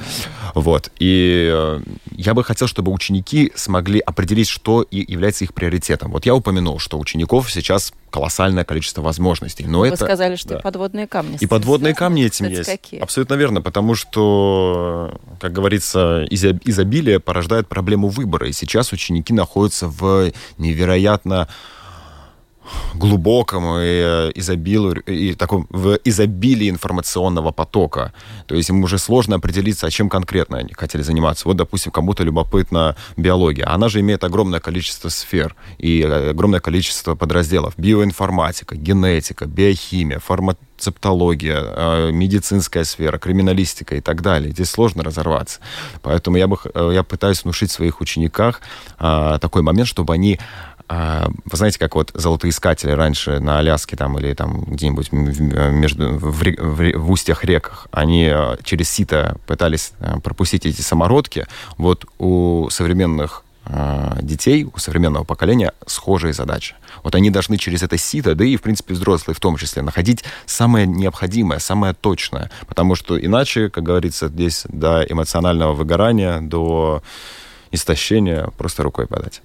Вот. 0.55 0.91
И 0.99 1.51
э, 1.53 1.81
я 2.13 2.35
бы 2.35 2.43
хотел, 2.43 2.67
чтобы 2.67 2.91
ученики 2.91 3.53
смогли 3.55 4.01
определить, 4.01 4.49
что 4.49 4.83
и 4.83 5.05
является 5.13 5.45
их 5.45 5.55
приоритетом. 5.55 6.11
Вот 6.11 6.27
я 6.27 6.35
упомянул, 6.35 6.79
что 6.79 6.99
учеников 6.99 7.53
сейчас 7.53 7.93
колоссальное 8.11 8.65
количество 8.65 9.03
возможностей. 9.03 9.65
Но 9.67 9.81
Вы 9.81 9.89
это, 9.89 9.97
сказали, 10.05 10.37
что 10.37 10.51
да. 10.51 10.59
и 10.59 10.63
подводные 10.63 11.07
камни. 11.07 11.39
И 11.41 11.47
подводные 11.47 11.95
камни 11.95 12.25
этим 12.25 12.47
Кстати, 12.47 12.59
есть. 12.59 12.71
какие? 12.71 13.01
Абсолютно 13.01 13.35
верно, 13.35 13.63
потому 13.63 13.95
что, 13.95 15.19
как 15.41 15.53
говорится, 15.53 16.25
изо- 16.31 16.59
изобилие 16.65 17.21
порождает 17.21 17.69
проблему 17.69 18.09
выбора. 18.09 18.49
И 18.49 18.53
сейчас 18.53 18.93
ученики 18.93 19.33
находятся 19.33 19.89
в 19.89 20.33
невероятно 20.59 21.49
глубоком 22.95 23.65
и 23.79 24.03
э, 24.03 24.33
изобилию, 24.35 25.03
и 25.07 25.35
таком 25.35 25.67
в 25.71 25.99
изобилии 26.05 26.71
информационного 26.71 27.53
потока. 27.53 28.13
То 28.47 28.55
есть 28.55 28.71
им 28.71 28.83
уже 28.85 28.99
сложно 28.99 29.37
определиться, 29.37 29.87
а 29.87 29.91
чем 29.91 30.09
конкретно 30.09 30.59
они 30.59 30.73
хотели 30.73 31.03
заниматься. 31.03 31.49
Вот, 31.49 31.57
допустим, 31.57 31.93
кому-то 31.93 32.25
любопытна 32.25 32.97
биология. 33.17 33.67
Она 33.69 33.89
же 33.89 34.01
имеет 34.01 34.25
огромное 34.25 34.61
количество 34.61 35.09
сфер 35.09 35.55
и 35.79 36.03
огромное 36.03 36.61
количество 36.61 37.15
подразделов. 37.15 37.75
Биоинформатика, 37.77 38.77
генетика, 38.77 39.47
биохимия, 39.47 40.19
фармацептология, 40.19 41.61
э, 41.61 42.11
медицинская 42.13 42.85
сфера, 42.85 43.19
криминалистика 43.19 43.97
и 43.97 44.01
так 44.01 44.23
далее. 44.23 44.53
Здесь 44.53 44.71
сложно 44.71 45.03
разорваться. 45.03 45.61
Поэтому 46.03 46.37
я, 46.37 46.47
бы, 46.47 46.57
э, 46.75 46.91
я 46.95 47.03
пытаюсь 47.03 47.45
внушить 47.45 47.71
в 47.71 47.75
своих 47.75 48.01
учениках 48.01 48.61
такой 48.99 49.63
момент, 49.63 49.89
чтобы 49.89 50.15
они 50.15 50.39
вы 51.45 51.57
знаете, 51.57 51.79
как 51.79 51.95
вот 51.95 52.11
золотоискатели 52.15 52.91
раньше 52.91 53.39
на 53.41 53.59
Аляске 53.59 53.97
там 53.97 54.19
или 54.19 54.35
там 54.35 54.63
где-нибудь 54.65 55.11
в- 55.11 55.71
между 55.71 56.19
в, 56.19 56.43
в 56.43 56.93
в 56.99 57.11
устьях 57.11 57.45
реках, 57.45 57.87
они 57.93 58.31
э, 58.33 58.57
через 58.65 58.91
сито 58.91 59.37
пытались 59.47 59.93
э, 60.01 60.21
пропустить 60.21 60.67
эти 60.67 60.81
самородки. 60.81 61.47
Вот 61.79 62.05
у 62.19 62.69
современных 62.71 63.45
э, 63.67 64.19
детей, 64.23 64.65
у 64.65 64.79
современного 64.79 65.25
поколения 65.25 65.73
схожие 65.87 66.33
задачи. 66.33 66.75
Вот 67.05 67.15
они 67.15 67.31
должны 67.31 67.57
через 67.59 67.83
это 67.83 67.97
сито, 67.97 68.35
да 68.35 68.45
и, 68.45 68.57
в 68.57 68.63
принципе, 68.63 68.95
взрослые 68.95 69.35
в 69.35 69.41
том 69.41 69.57
числе, 69.57 69.83
находить 69.83 70.25
самое 70.47 70.87
необходимое, 70.87 71.59
самое 71.59 71.95
точное. 71.95 72.51
Потому 72.67 72.97
что 72.97 73.19
иначе, 73.19 73.71
как 73.71 73.85
говорится, 73.85 74.29
здесь 74.29 74.65
до 74.69 75.03
эмоционального 75.09 75.75
выгорания, 75.75 76.41
до 76.41 77.03
истощения 77.71 78.49
просто 78.59 78.83
рукой 78.83 79.07
подать. 79.07 79.43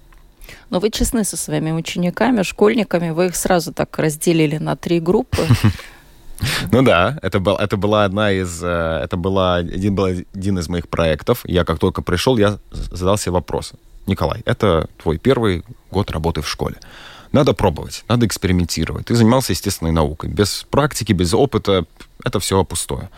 Но 0.70 0.80
вы 0.80 0.90
честны 0.90 1.24
со 1.24 1.38
своими 1.38 1.72
учениками, 1.72 2.44
школьниками, 2.44 3.12
вы 3.12 3.28
их 3.28 3.36
сразу 3.36 3.74
так 3.74 3.98
разделили 4.00 4.58
на 4.58 4.76
три 4.76 5.00
группы. 5.00 5.46
Ну 6.72 6.84
да, 6.84 7.18
это, 7.24 7.40
был, 7.40 7.56
это 7.56 7.78
была 7.78 8.06
одна 8.06 8.32
из, 8.32 8.62
э, 8.62 9.02
это 9.04 9.18
была 9.18 9.56
один, 9.56 9.96
был 9.96 10.06
один 10.06 10.60
из 10.60 10.70
моих 10.70 10.88
проектов. 10.88 11.42
Я 11.46 11.66
как 11.66 11.80
только 11.80 12.04
пришел, 12.04 12.38
я 12.38 12.60
задал 12.72 13.18
себе 13.18 13.32
вопрос. 13.32 13.74
Николай, 14.06 14.42
это 14.46 14.88
твой 15.02 15.18
первый 15.18 15.64
год 15.92 16.12
работы 16.12 16.42
в 16.42 16.48
школе. 16.48 16.76
Надо 17.32 17.54
пробовать, 17.54 18.04
надо 18.08 18.26
экспериментировать. 18.26 19.06
Ты 19.06 19.16
занимался 19.16 19.54
естественной 19.54 19.92
наукой. 19.92 20.30
Без 20.30 20.66
практики, 20.70 21.14
без 21.14 21.34
опыта 21.34 21.86
это 22.24 22.40
все 22.40 22.64
пустое. 22.64 23.10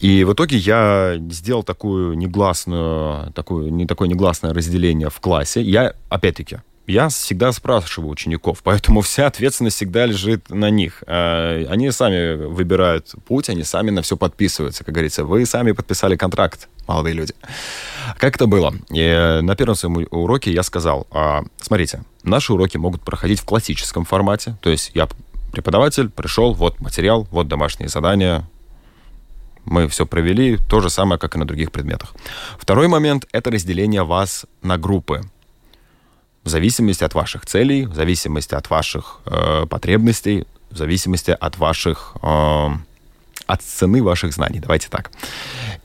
И 0.00 0.24
в 0.24 0.32
итоге 0.32 0.56
я 0.56 1.14
сделал 1.30 1.62
такую 1.62 2.14
негласную, 2.14 3.32
такую, 3.32 3.72
не 3.72 3.86
такое 3.86 4.08
негласное 4.08 4.52
разделение 4.52 5.10
в 5.10 5.20
классе. 5.20 5.62
Я, 5.62 5.94
опять-таки, 6.08 6.58
я 6.86 7.08
всегда 7.08 7.52
спрашиваю 7.52 8.10
учеников, 8.10 8.60
поэтому 8.62 9.00
вся 9.00 9.26
ответственность 9.26 9.76
всегда 9.76 10.06
лежит 10.06 10.50
на 10.50 10.70
них. 10.70 11.02
Э, 11.06 11.66
Они 11.68 11.90
сами 11.90 12.34
выбирают 12.34 13.14
путь, 13.26 13.48
они 13.48 13.64
сами 13.64 13.90
на 13.90 14.02
все 14.02 14.16
подписываются. 14.16 14.84
Как 14.84 14.94
говорится, 14.94 15.24
вы 15.24 15.46
сами 15.46 15.72
подписали 15.72 16.16
контракт, 16.16 16.68
молодые 16.86 17.14
люди. 17.14 17.34
Как 18.18 18.36
это 18.36 18.46
было? 18.46 18.74
И 18.90 19.00
э, 19.00 19.40
на 19.40 19.56
первом 19.56 19.76
своем 19.76 20.06
уроке 20.10 20.52
я 20.52 20.62
сказал, 20.62 21.06
а, 21.10 21.42
смотрите, 21.60 22.04
наши 22.22 22.52
уроки 22.52 22.76
могут 22.76 23.02
проходить 23.02 23.40
в 23.40 23.44
классическом 23.44 24.04
формате, 24.04 24.56
то 24.60 24.70
есть 24.70 24.90
я 24.94 25.08
преподаватель, 25.52 26.10
пришел, 26.10 26.52
вот 26.52 26.80
материал, 26.80 27.26
вот 27.30 27.48
домашние 27.48 27.88
задания, 27.88 28.44
мы 29.64 29.88
все 29.88 30.04
провели, 30.04 30.58
то 30.68 30.80
же 30.80 30.90
самое, 30.90 31.18
как 31.18 31.36
и 31.36 31.38
на 31.38 31.46
других 31.46 31.72
предметах. 31.72 32.14
Второй 32.58 32.88
момент— 32.88 33.26
это 33.32 33.50
разделение 33.50 34.04
вас 34.04 34.46
на 34.62 34.76
группы. 34.76 35.22
В 36.44 36.48
зависимости 36.48 37.04
от 37.04 37.14
ваших 37.14 37.46
целей, 37.46 37.86
в 37.86 37.94
зависимости 37.94 38.54
от 38.54 38.70
ваших 38.70 39.20
э, 39.26 39.66
потребностей, 39.68 40.46
в 40.70 40.76
зависимости 40.76 41.30
от 41.30 41.58
ваших... 41.58 42.14
э, 42.22 42.68
от 43.46 43.62
цены 43.62 44.02
ваших 44.02 44.32
знаний, 44.32 44.60
давайте 44.60 44.88
так. 44.88 45.10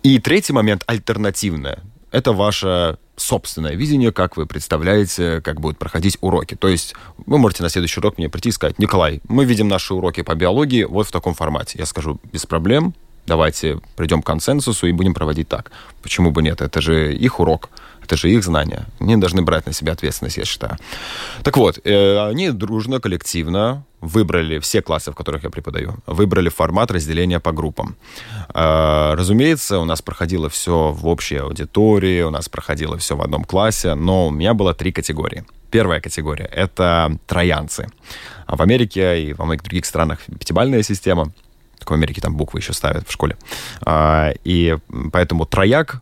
И 0.03 0.19
третий 0.19 0.53
момент— 0.53 0.83
альтернативное. 0.87 1.79
Это 2.11 2.31
ваше 2.31 2.97
собственное 3.15 3.75
видение, 3.75 4.11
как 4.11 4.37
вы 4.37 4.45
представляете, 4.45 5.41
как 5.41 5.59
будут 5.59 5.77
проходить 5.77 6.17
уроки. 6.21 6.55
То 6.55 6.67
есть 6.67 6.95
вы 7.25 7.37
можете 7.37 7.63
на 7.63 7.69
следующий 7.69 7.99
урок 7.99 8.17
мне 8.17 8.29
прийти 8.29 8.49
и 8.49 8.51
сказать, 8.51 8.79
Николай, 8.79 9.21
мы 9.27 9.45
видим 9.45 9.67
наши 9.67 9.93
уроки 9.93 10.23
по 10.23 10.35
биологии 10.35 10.83
вот 10.83 11.07
в 11.07 11.11
таком 11.11 11.33
формате. 11.33 11.77
Я 11.79 11.85
скажу, 11.85 12.19
без 12.31 12.45
проблем, 12.45 12.93
давайте 13.27 13.79
придем 13.95 14.21
к 14.21 14.25
консенсусу 14.25 14.87
и 14.87 14.91
будем 14.91 15.13
проводить 15.13 15.49
так. 15.49 15.71
Почему 16.01 16.31
бы 16.31 16.41
нет? 16.41 16.61
Это 16.61 16.81
же 16.81 17.13
их 17.13 17.39
урок, 17.39 17.69
это 18.09 18.17
же 18.17 18.31
их 18.31 18.43
знания. 18.43 18.85
Они 18.99 19.17
должны 19.17 19.43
брать 19.43 19.67
на 19.67 19.73
себя 19.73 19.93
ответственность, 19.93 20.37
я 20.37 20.45
считаю. 20.45 20.77
Так 21.43 21.57
вот, 21.57 21.79
э, 21.83 22.29
они 22.29 22.49
дружно, 22.49 22.99
коллективно 22.99 23.83
выбрали 24.01 24.57
все 24.59 24.81
классы, 24.81 25.11
в 25.11 25.15
которых 25.15 25.43
я 25.43 25.49
преподаю, 25.49 25.93
выбрали 26.07 26.49
формат 26.49 26.91
разделения 26.91 27.39
по 27.39 27.51
группам. 27.51 27.95
Э, 28.55 29.13
Разумеется, 29.13 29.77
у 29.79 29.85
нас 29.85 30.01
проходило 30.01 30.49
все 30.49 30.91
в 30.91 31.07
общей 31.07 31.37
аудитории, 31.37 32.23
у 32.23 32.31
нас 32.31 32.49
проходило 32.49 32.97
все 32.97 33.15
в 33.15 33.21
одном 33.21 33.43
классе, 33.43 33.93
но 33.93 34.27
у 34.27 34.31
меня 34.31 34.53
было 34.55 34.73
три 34.73 34.91
категории. 34.91 35.43
Первая 35.69 36.01
категория— 36.01 36.45
это 36.51 37.15
троянцы. 37.27 37.89
А 38.47 38.55
в 38.55 38.61
Америке 38.61 39.21
и 39.21 39.33
во 39.33 39.45
многих 39.45 39.63
других 39.63 39.85
странах 39.85 40.19
пятибальная 40.39 40.81
система. 40.81 41.31
Только 41.77 41.91
в 41.91 41.95
Америке 41.95 42.21
там 42.21 42.35
буквы 42.35 42.59
еще 42.59 42.73
ставят 42.73 43.07
в 43.07 43.11
школе. 43.11 43.37
А, 43.81 44.31
И 44.43 44.77
поэтому 45.11 45.45
трояк, 45.45 46.01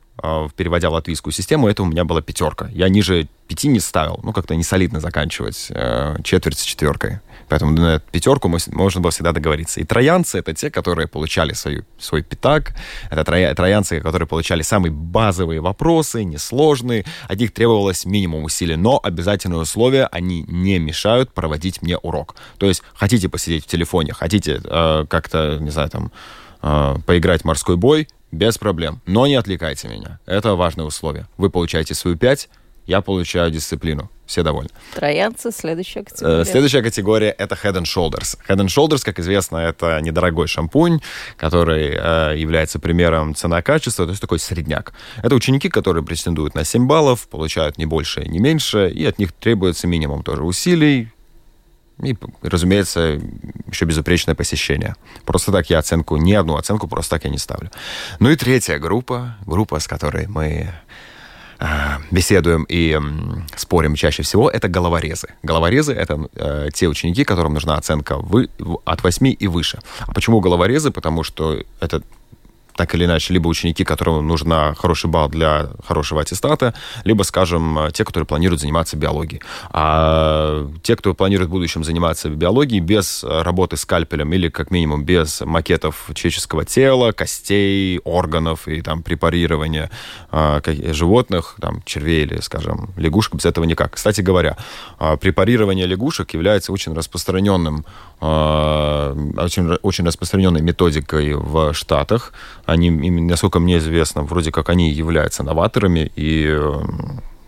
переводя 0.56 0.90
в 0.90 0.94
латвийскую 0.94 1.34
систему, 1.34 1.68
это 1.68 1.84
у 1.84 1.86
меня 1.86 2.04
была 2.04 2.22
пятерка. 2.22 2.70
Я 2.74 2.90
ниже 2.90 3.28
пяти 3.48 3.68
не 3.68 3.80
ставил. 3.80 4.20
Ну, 4.24 4.34
как-то 4.34 4.56
не 4.56 4.64
солидно 4.64 5.00
заканчивать 5.00 5.68
э, 5.70 6.18
четверть 6.24 6.60
с 6.60 6.64
четверкой. 6.64 7.20
Поэтому 7.48 7.72
на 7.72 8.00
пятерку 8.00 8.50
можно 8.50 9.02
было 9.02 9.12
всегда 9.12 9.32
договориться. 9.32 9.80
И 9.80 9.86
троянцы— 9.86 10.38
это 10.40 10.54
те, 10.54 10.70
которые 10.70 11.08
получали 11.08 11.54
свою, 11.54 11.86
свой 11.98 12.24
пятак. 12.24 12.76
Это 13.10 13.24
троя- 13.24 13.54
троянцы, 13.56 14.02
которые 14.02 14.28
получали 14.28 14.64
самые 14.64 14.92
базовые 14.92 15.62
вопросы, 15.62 16.26
несложные. 16.26 17.06
От 17.30 17.40
них 17.40 17.54
требовалось 17.54 18.06
минимум 18.06 18.44
усилий. 18.44 18.76
Но 18.76 19.00
обязательное 19.02 19.60
условие— 19.60 20.08
они 20.12 20.44
не 20.44 20.78
мешают 20.80 21.34
проводить 21.34 21.82
мне 21.82 21.98
урок. 21.98 22.36
То 22.58 22.66
есть 22.66 22.84
хотите 22.94 23.30
посидеть 23.30 23.64
в 23.64 23.68
телефоне, 23.68 24.14
хотите 24.14 24.62
э, 24.64 25.06
как-то, 25.10 25.58
не 25.62 25.70
знаю, 25.70 25.90
там, 25.90 26.12
э, 26.62 26.96
поиграть 27.06 27.44
в 27.44 27.46
морской 27.46 27.78
бой, 27.78 28.10
без 28.32 28.58
проблем. 28.58 29.02
Но 29.06 29.28
не 29.28 29.36
отвлекайте 29.36 29.88
меня. 29.88 30.20
Это 30.26 30.56
важное 30.56 30.86
условие. 30.86 31.28
Вы 31.38 31.50
получаете 31.50 31.96
свою 31.96 32.18
пять, 32.18 32.50
я 32.86 33.02
получаю 33.02 33.52
дисциплину. 33.52 34.10
Все 34.26 34.44
довольны. 34.44 34.70
Троянцы, 34.94 35.52
следующая 35.54 36.02
Э, 36.02 36.04
категория. 36.04 36.46
Следующая 36.46 36.82
категория— 36.82 37.30
это 37.38 37.56
Head 37.56 37.82
and 37.82 37.84
Shoulders. 37.84 38.38
Head 38.50 38.58
and 38.58 38.68
Shoulders, 38.68 39.04
как 39.04 39.20
известно, 39.20 39.58
это 39.58 40.02
недорогой 40.02 40.48
шампунь, 40.48 41.00
который 41.38 41.96
э, 41.98 42.38
является 42.38 42.78
примером 42.80 43.36
цена-качество, 43.36 44.06
то 44.06 44.12
есть 44.12 44.22
такой 44.22 44.40
средняк. 44.40 44.92
Это 45.24 45.34
ученики, 45.34 45.70
которые 45.70 46.04
претендуют 46.04 46.56
на 46.56 46.66
7 46.66 46.88
баллов, 46.88 47.30
получают 47.30 47.78
не 47.78 47.86
больше, 47.86 48.26
не 48.26 48.40
меньше, 48.40 48.90
и 48.90 49.06
от 49.06 49.18
них 49.18 49.32
требуется 49.32 49.88
минимум 49.88 50.24
тоже 50.24 50.44
усилий, 50.44 51.10
и, 52.04 52.16
разумеется, 52.42 53.20
еще 53.68 53.86
безупречное 53.86 54.36
посещение. 54.36 54.96
Просто 55.26 55.52
так 55.52 55.70
я 55.70 55.80
оценку, 55.80 56.18
ни 56.18 56.34
одну 56.34 56.56
оценку 56.56 56.88
просто 56.88 57.16
так 57.16 57.26
я 57.26 57.30
не 57.30 57.38
ставлю. 57.38 57.72
Ну 58.20 58.30
и 58.30 58.36
третья 58.36 58.78
группа, 58.78 59.36
группа, 59.46 59.80
с 59.80 59.88
которой 59.88 60.28
мы 60.28 60.70
э, 61.60 61.66
беседуем 62.12 62.66
и 62.70 63.00
спорим 63.56 63.96
чаще 63.96 64.22
всего, 64.22 64.50
это 64.50 64.68
головорезы. 64.68 65.30
Головорезы— 65.42 65.94
это 65.94 66.30
э, 66.36 66.70
те 66.74 66.88
ученики, 66.88 67.24
которым 67.24 67.54
нужна 67.54 67.78
оценка 67.78 68.18
вы, 68.18 68.50
от 68.86 69.04
8 69.04 69.36
и 69.40 69.48
выше. 69.48 69.80
А 70.02 70.14
почему 70.14 70.40
головорезы? 70.40 70.92
Потому 70.92 71.24
что 71.24 71.64
это 71.80 72.04
так 72.78 72.96
или 72.96 73.06
иначе, 73.06 73.34
либо 73.34 73.48
ученики, 73.48 73.84
которым 73.84 74.26
нужна 74.26 74.74
хороший 74.76 75.10
балл 75.10 75.30
для 75.30 75.70
хорошего 75.86 76.22
аттестата, 76.22 76.74
либо, 77.04 77.24
скажем, 77.24 77.80
те, 77.92 78.06
которые 78.06 78.26
планируют 78.26 78.62
заниматься 78.62 78.96
биологией. 78.96 79.42
А 79.72 80.68
те, 80.84 80.96
кто 80.96 81.14
планирует 81.14 81.50
в 81.50 81.52
будущем 81.52 81.84
заниматься 81.84 82.30
биологией 82.30 82.80
без 82.80 83.24
работы 83.24 83.78
скальпелем 83.78 84.32
или, 84.34 84.50
как 84.50 84.72
минимум, 84.72 85.04
без 85.04 85.42
макетов 85.42 86.10
человеческого 86.14 86.64
тела, 86.64 87.12
костей, 87.12 88.00
органов 88.04 88.68
и 88.68 88.82
там 88.82 89.04
препарирования 89.04 89.90
а, 90.32 90.62
животных, 90.94 91.56
там, 91.60 91.82
червей 91.84 92.24
или, 92.24 92.40
скажем, 92.42 92.92
лягушек, 92.96 93.36
без 93.36 93.46
этого 93.46 93.66
никак. 93.66 93.96
Кстати 93.96 94.22
говоря, 94.22 94.56
а, 95.00 95.18
препарирование 95.18 95.88
лягушек 95.88 96.34
является 96.34 96.72
очень 96.72 96.94
распространенным 96.94 97.86
а, 98.20 99.16
очень, 99.38 99.74
очень 99.82 100.06
распространенной 100.06 100.62
методикой 100.62 101.34
в 101.34 101.74
Штатах. 101.74 102.34
Они, 102.68 102.92
насколько 102.92 103.60
мне 103.60 103.78
известно, 103.78 104.24
вроде 104.24 104.52
как 104.52 104.68
они 104.68 104.92
являются 104.92 105.42
новаторами, 105.42 106.12
и 106.18 106.54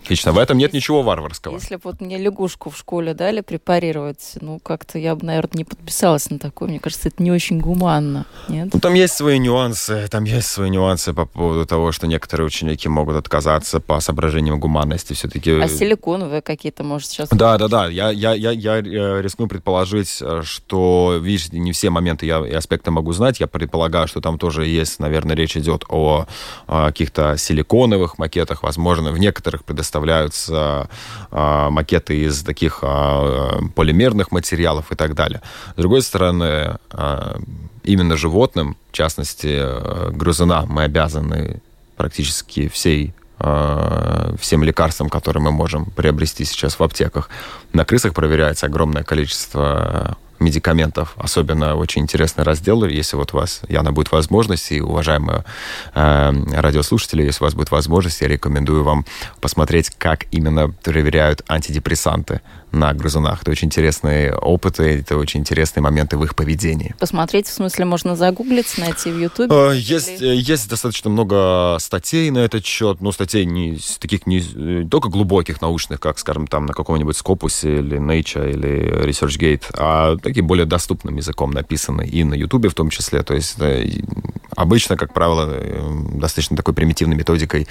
Лично 0.10 0.32
в 0.32 0.40
этом 0.40 0.58
нет 0.58 0.74
ничего 0.74 1.04
варварского. 1.04 1.54
Если 1.54 1.76
бы 1.76 1.82
вот 1.84 2.02
мне 2.02 2.18
лягушку 2.18 2.70
в 2.70 2.78
школе 2.78 3.14
дали 3.14 3.42
препарировать, 3.42 4.34
ну, 4.42 4.60
как-то 4.60 4.98
я 4.98 5.16
бы, 5.16 5.26
наверное, 5.26 5.60
не 5.60 5.64
подписалась 5.64 6.30
на 6.30 6.40
такое. 6.40 6.70
Мне 6.70 6.80
кажется, 6.80 7.10
это 7.10 7.22
не 7.22 7.32
очень 7.32 7.60
гуманно, 7.60 8.26
нет? 8.48 8.70
Ну, 8.74 8.80
там 8.80 8.96
есть 8.96 9.14
свои 9.14 9.38
нюансы. 9.38 10.08
Там 10.10 10.24
есть 10.24 10.48
свои 10.48 10.70
нюансы 10.70 11.14
по 11.14 11.26
поводу 11.26 11.66
того, 11.66 11.92
что 11.92 12.08
некоторые 12.08 12.48
ученики 12.48 12.90
могут 12.90 13.16
отказаться 13.18 13.80
по 13.80 14.00
соображениям 14.00 14.60
гуманности 14.60 15.14
все-таки. 15.14 15.52
А 15.52 15.68
силиконовые 15.68 16.42
какие-то, 16.42 16.84
может, 16.84 17.10
сейчас... 17.10 17.30
Да, 17.30 17.58
да, 17.58 17.68
да. 17.68 17.88
Я, 17.88 18.10
я, 18.10 18.34
я, 18.34 18.52
я 18.52 18.78
э, 18.78 19.22
рискну 19.22 19.48
предположить, 19.48 20.18
э, 20.22 20.42
что, 20.44 21.20
видишь, 21.22 21.52
не 21.52 21.72
все 21.72 21.92
моменты 21.92 22.26
я, 22.26 22.46
и 22.46 22.52
аспекты 22.52 22.90
могу 22.92 23.14
знать. 23.14 23.40
Я 23.40 23.48
предполагаю, 23.48 24.08
что 24.08 24.22
там 24.22 24.40
тоже 24.40 24.66
есть, 24.66 25.00
наверное, 25.00 25.36
речь 25.36 25.56
идет 25.56 25.86
о, 25.88 26.26
о 26.68 26.88
каких-то 26.88 27.38
силиконовых 27.38 28.18
макетах, 28.18 28.64
возможно, 28.64 29.12
в 29.12 29.20
некоторых 29.20 29.64
предоставляющих 29.64 29.99
составляются 30.00 30.90
а, 31.32 31.70
макеты 31.70 32.24
из 32.26 32.42
таких 32.44 32.80
а, 32.82 33.60
полимерных 33.76 34.32
материалов 34.32 34.92
и 34.92 34.96
так 34.96 35.14
далее. 35.14 35.42
С 35.76 35.82
другой 35.82 36.02
стороны, 36.02 36.78
а, 36.92 37.38
именно 37.84 38.18
животным, 38.18 38.78
в 38.92 38.96
частности, 38.96 39.62
грызуна, 40.12 40.66
мы 40.68 40.84
обязаны 40.84 41.62
практически 41.98 42.68
всей 42.68 43.14
всем 44.38 44.64
лекарствам, 44.64 45.10
которые 45.10 45.42
мы 45.42 45.52
можем 45.52 45.86
приобрести 45.86 46.44
сейчас 46.44 46.78
в 46.78 46.84
аптеках. 46.84 47.30
На 47.72 47.86
крысах 47.86 48.14
проверяется 48.14 48.66
огромное 48.66 49.04
количество 49.04 50.18
медикаментов. 50.40 51.14
Особенно 51.18 51.76
очень 51.76 52.02
интересный 52.02 52.44
раздел, 52.44 52.86
если 52.86 53.16
вот 53.16 53.34
у 53.34 53.38
вас, 53.38 53.62
Яна, 53.68 53.92
будет 53.92 54.12
возможность, 54.12 54.72
и 54.72 54.82
уважаемые 54.82 55.44
э, 55.94 56.32
радиослушатели, 56.54 57.24
если 57.24 57.44
у 57.44 57.48
вас 57.48 57.54
будет 57.54 57.72
возможность, 57.72 58.22
я 58.22 58.28
рекомендую 58.28 58.84
вам 58.84 59.06
посмотреть, 59.42 59.92
как 59.98 60.26
именно 60.32 60.70
проверяют 60.70 61.44
антидепрессанты 61.48 62.42
на 62.72 62.94
грызунах. 62.94 63.42
Это 63.42 63.52
очень 63.52 63.68
интересные 63.68 64.34
опыты, 64.34 65.00
это 65.00 65.18
очень 65.18 65.42
интересные 65.42 65.82
моменты 65.82 66.18
в 66.18 66.24
их 66.24 66.36
поведении. 66.36 66.96
Посмотреть, 67.00 67.48
в 67.48 67.54
смысле, 67.54 67.86
можно 67.86 68.16
загуглить, 68.16 68.78
найти 68.78 69.12
в 69.12 69.20
Ютубе? 69.20 69.54
Э, 69.54 69.76
есть, 69.76 70.22
или... 70.22 70.30
Э, 70.30 70.36
есть 70.36 70.70
достаточно 70.70 71.10
много 71.10 71.78
статей 71.80 72.30
на 72.32 72.40
этот 72.40 72.66
счет, 72.66 73.02
но 73.02 73.12
статей 73.12 73.46
не 73.46 73.80
таких 74.00 74.28
не, 74.28 74.42
не 74.42 74.88
только 74.88 75.10
глубоких 75.10 75.62
научных, 75.62 76.00
как, 76.00 76.20
скажем, 76.20 76.48
там 76.48 76.66
на 76.66 76.74
каком-нибудь 76.74 77.16
Scopus 77.16 77.80
или 77.80 77.98
Nature 77.98 78.52
или 78.52 79.06
ResearchGate, 79.06 79.64
а 79.74 80.18
таким 80.18 80.48
более 80.48 80.66
доступным 80.66 81.16
языком 81.16 81.52
написаны 81.52 82.08
и 82.08 82.24
на 82.24 82.34
Ютубе 82.34 82.70
в 82.70 82.76
том 82.76 82.90
числе. 82.90 83.24
То 83.24 83.34
есть 83.34 83.58
обычно, 84.56 84.98
как 84.98 85.14
правило, 85.14 85.48
э, 85.50 85.90
достаточно 86.14 86.58
такой 86.58 86.74
примитивной 86.74 87.16
методикой 87.16 87.68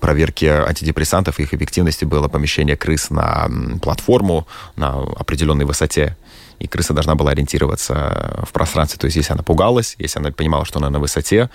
проверки 0.00 0.44
антидепрессантов 0.44 1.38
и 1.38 1.44
их 1.44 1.54
эффективности 1.54 2.04
было 2.04 2.28
помещение 2.28 2.76
крыс 2.76 3.10
на 3.10 3.48
платформу 3.80 4.41
на 4.76 5.00
определенной 5.00 5.64
высоте 5.64 6.16
и 6.58 6.68
крыса 6.68 6.94
должна 6.94 7.14
была 7.14 7.32
ориентироваться 7.32 8.44
в 8.48 8.52
пространстве. 8.52 8.98
То 8.98 9.06
есть, 9.06 9.16
если 9.16 9.32
она 9.32 9.42
пугалась, 9.42 9.96
если 9.98 10.20
она 10.20 10.30
понимала, 10.30 10.64
что 10.64 10.78
она 10.78 10.90
на 10.90 11.00
высоте, 11.00 11.50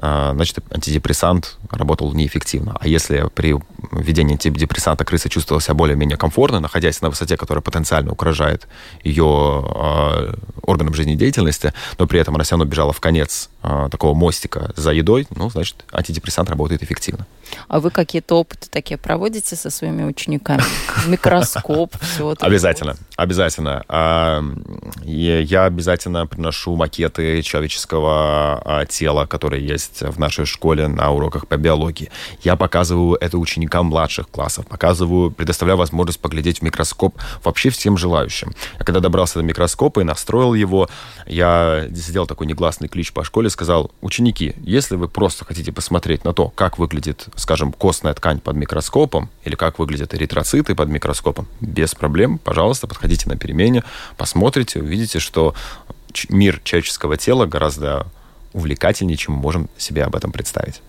а, 0.00 0.32
значит, 0.34 0.58
антидепрессант 0.70 1.58
работал 1.70 2.12
неэффективно. 2.12 2.76
А 2.78 2.86
если 2.86 3.28
при 3.34 3.56
введении 3.90 4.34
антидепрессанта 4.34 5.04
крыса 5.04 5.28
чувствовала 5.28 5.60
себя 5.60 5.74
более-менее 5.74 6.16
комфортно, 6.16 6.60
находясь 6.60 7.00
на 7.00 7.10
высоте, 7.10 7.36
которая 7.36 7.62
потенциально 7.62 8.12
угрожает 8.12 8.68
ее 9.02 9.24
э, 9.24 10.34
органам 10.62 10.94
жизнедеятельности, 10.94 11.72
но 11.98 12.06
при 12.06 12.20
этом 12.20 12.36
она 12.36 12.44
все 12.44 12.52
равно 12.52 12.64
бежала 12.64 12.92
в 12.92 13.00
конец 13.00 13.50
э, 13.62 13.88
такого 13.90 14.14
мостика 14.14 14.72
за 14.76 14.92
едой, 14.92 15.26
ну, 15.34 15.50
значит, 15.50 15.84
антидепрессант 15.92 16.48
работает 16.48 16.82
эффективно. 16.84 17.26
А 17.68 17.80
вы 17.80 17.90
какие-то 17.90 18.36
опыты 18.36 18.68
такие 18.70 18.98
проводите 18.98 19.56
со 19.56 19.70
своими 19.70 20.04
учениками? 20.04 20.62
Микроскоп, 21.06 21.94
все 22.00 22.32
это? 22.32 22.46
Обязательно, 22.46 22.96
обязательно. 23.16 23.84
Я 25.04 25.64
обязательно 25.64 26.26
приношу 26.26 26.76
макеты 26.76 27.42
человеческого 27.42 28.62
а, 28.64 28.86
тела, 28.86 29.26
которые 29.26 29.66
есть 29.66 30.02
в 30.02 30.18
нашей 30.18 30.44
школе 30.44 30.88
на 30.88 31.10
уроках 31.10 31.46
по 31.46 31.56
биологии. 31.56 32.10
Я 32.42 32.56
показываю 32.56 33.16
это 33.20 33.38
ученикам 33.38 33.86
младших 33.86 34.28
классов, 34.28 34.66
показываю, 34.66 35.30
предоставляю 35.30 35.78
возможность 35.78 36.20
поглядеть 36.20 36.58
в 36.58 36.62
микроскоп 36.62 37.16
вообще 37.44 37.70
всем 37.70 37.96
желающим. 37.96 38.52
Я 38.78 38.84
когда 38.84 39.00
добрался 39.00 39.38
до 39.38 39.42
микроскопа 39.42 40.00
и 40.00 40.04
настроил 40.04 40.54
его, 40.54 40.88
я 41.26 41.86
сделал 41.90 42.26
такой 42.26 42.46
негласный 42.46 42.88
клич 42.88 43.12
по 43.12 43.24
школе, 43.24 43.50
сказал, 43.50 43.90
ученики, 44.00 44.54
если 44.62 44.96
вы 44.96 45.08
просто 45.08 45.44
хотите 45.44 45.72
посмотреть 45.72 46.24
на 46.24 46.32
то, 46.32 46.48
как 46.48 46.78
выглядит 46.78 47.28
скажем, 47.38 47.72
костная 47.72 48.14
ткань 48.14 48.40
под 48.40 48.56
микроскопом 48.56 49.30
или 49.44 49.54
как 49.54 49.78
выглядят 49.78 50.14
эритроциты 50.14 50.74
под 50.74 50.88
микроскопом, 50.88 51.48
без 51.60 51.94
проблем, 51.94 52.38
пожалуйста, 52.38 52.86
подходите 52.86 53.28
на 53.28 53.36
перемене, 53.36 53.84
посмотрите, 54.16 54.80
увидите, 54.80 55.18
что 55.18 55.54
мир 56.28 56.60
человеческого 56.64 57.16
тела 57.16 57.46
гораздо 57.46 58.06
увлекательнее, 58.52 59.16
чем 59.16 59.34
мы 59.34 59.40
можем 59.40 59.70
себе 59.78 60.04
об 60.04 60.16
этом 60.16 60.32
представить. 60.32 60.82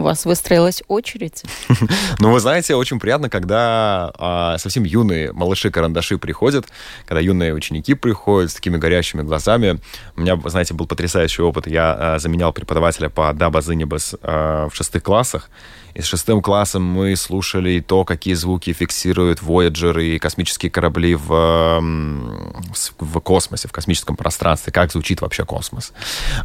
У 0.00 0.04
вас 0.04 0.24
выстроилась 0.24 0.80
очередь? 0.86 1.42
ну, 2.20 2.30
вы 2.30 2.38
знаете, 2.38 2.76
очень 2.76 3.00
приятно, 3.00 3.28
когда 3.28 4.12
а, 4.16 4.56
совсем 4.58 4.84
юные 4.84 5.32
малыши-карандаши 5.32 6.18
приходят, 6.18 6.66
когда 7.04 7.20
юные 7.20 7.52
ученики 7.52 7.94
приходят 7.94 8.52
с 8.52 8.54
такими 8.54 8.76
горящими 8.76 9.22
глазами. 9.22 9.80
У 10.14 10.20
меня, 10.20 10.40
знаете, 10.44 10.72
был 10.72 10.86
потрясающий 10.86 11.42
опыт. 11.42 11.66
Я 11.66 11.96
а, 11.98 12.18
заменял 12.20 12.52
преподавателя 12.52 13.08
по 13.08 13.32
Даба 13.32 13.60
Зынибас 13.60 14.14
а, 14.22 14.68
в 14.68 14.76
шестых 14.76 15.02
классах, 15.02 15.50
и 15.98 16.00
с 16.00 16.06
шестым 16.06 16.40
классом 16.40 16.84
мы 16.84 17.16
слушали 17.16 17.80
то, 17.80 18.04
какие 18.04 18.34
звуки 18.34 18.72
фиксируют 18.72 19.40
Voyager 19.40 20.00
и 20.00 20.20
космические 20.20 20.70
корабли 20.70 21.16
в, 21.16 21.80
в 23.00 23.20
космосе, 23.20 23.66
в 23.66 23.72
космическом 23.72 24.14
пространстве, 24.14 24.72
как 24.72 24.92
звучит 24.92 25.20
вообще 25.20 25.44
космос. 25.44 25.92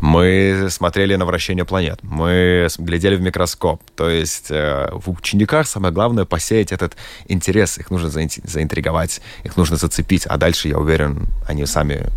Мы 0.01 0.69
смотрели 0.71 1.15
на 1.15 1.25
вращение 1.25 1.65
планет, 1.65 1.99
мы 2.01 2.67
глядели 2.79 3.15
в 3.15 3.21
микроскоп. 3.21 3.83
То 3.95 4.09
есть 4.09 4.47
э, 4.49 4.89
в 4.91 5.11
учениках 5.11 5.67
самое 5.67 5.93
главное 5.93 6.25
посеять 6.25 6.71
этот 6.71 6.97
интерес. 7.27 7.77
Их 7.77 7.91
нужно 7.91 8.09
заинтриговать, 8.09 9.21
их 9.43 9.55
нужно 9.55 9.77
зацепить, 9.77 10.25
а 10.25 10.37
дальше, 10.37 10.67
я 10.67 10.79
уверен, 10.79 11.27
они 11.47 11.67
сами 11.67 12.09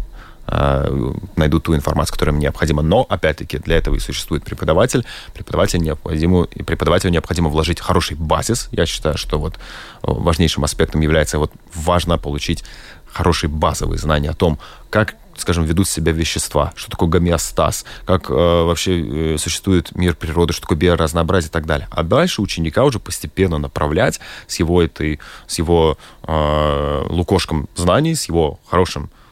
Э, 0.49 1.13
найдут 1.35 1.65
ту 1.65 1.75
информацию, 1.75 2.13
которая 2.13 2.35
им 2.35 2.41
необходима. 2.41 2.83
Но, 2.83 3.05
опять-таки, 3.09 3.59
для 3.59 3.77
этого 3.77 3.97
и 3.97 3.99
существует 3.99 4.45
преподаватель. 4.45 5.05
Преподавателю 5.35 5.83
необходимо, 5.83 6.45
преподавателю 6.45 7.11
необходимо 7.11 7.49
вложить 7.49 7.81
хороший 7.81 8.17
базис. 8.17 8.69
Я 8.71 8.87
считаю, 8.87 9.19
что 9.19 9.39
вот 9.39 9.59
важнейшим 10.03 10.63
аспектом 10.63 11.01
является 11.01 11.39
вот 11.39 11.53
важно 11.75 12.17
получить 12.17 12.65
хорошие 13.13 13.51
базовые 13.51 13.99
знания 13.99 14.31
о 14.31 14.35
том, 14.35 14.59
как 14.91 15.17
скажем, 15.37 15.65
ведут 15.65 15.87
себя 15.87 16.13
вещества, 16.13 16.73
что 16.77 16.91
такое 16.91 17.11
гомеостаз, 17.11 17.85
как 18.07 18.31
э, 18.31 18.33
вообще 18.33 19.35
э, 19.35 19.39
существует 19.39 19.95
мир 19.95 20.15
природы, 20.15 20.55
что 20.55 20.63
такое 20.63 20.79
биоразнообразие 20.79 21.51
и 21.51 21.53
так 21.53 21.67
далее. 21.67 21.89
А 21.91 22.03
дальше 22.03 22.41
ученика 22.41 22.85
уже 22.85 23.01
постепенно 23.01 23.59
направлять 23.59 24.19
с 24.47 24.59
его 24.59 24.83
этой, 24.83 25.21
с 25.47 25.59
его 25.59 25.99
э, 26.23 27.07
лукошком 27.11 27.69
знаний, 27.75 28.15
с 28.15 28.29
его 28.29 28.59
хорошим 28.67 29.11
Э, 29.11 29.26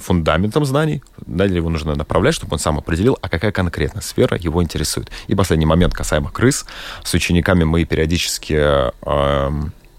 фундаментом 0.00 0.64
знаний. 0.64 1.02
Далее 1.26 1.56
его 1.56 1.70
нужно 1.70 1.94
направлять, 1.94 2.34
чтобы 2.34 2.54
он 2.54 2.58
сам 2.58 2.78
определил, 2.78 3.18
а 3.22 3.28
какая 3.28 3.52
конкретно 3.52 4.02
сфера 4.02 4.36
его 4.38 4.62
интересует. 4.62 5.10
И 5.26 5.34
последний 5.34 5.66
момент 5.66 5.94
касаемо 5.94 6.30
крыс. 6.30 6.66
С 7.02 7.14
учениками 7.14 7.64
мы 7.64 7.84
периодически, 7.84 8.54
э, 8.54 9.50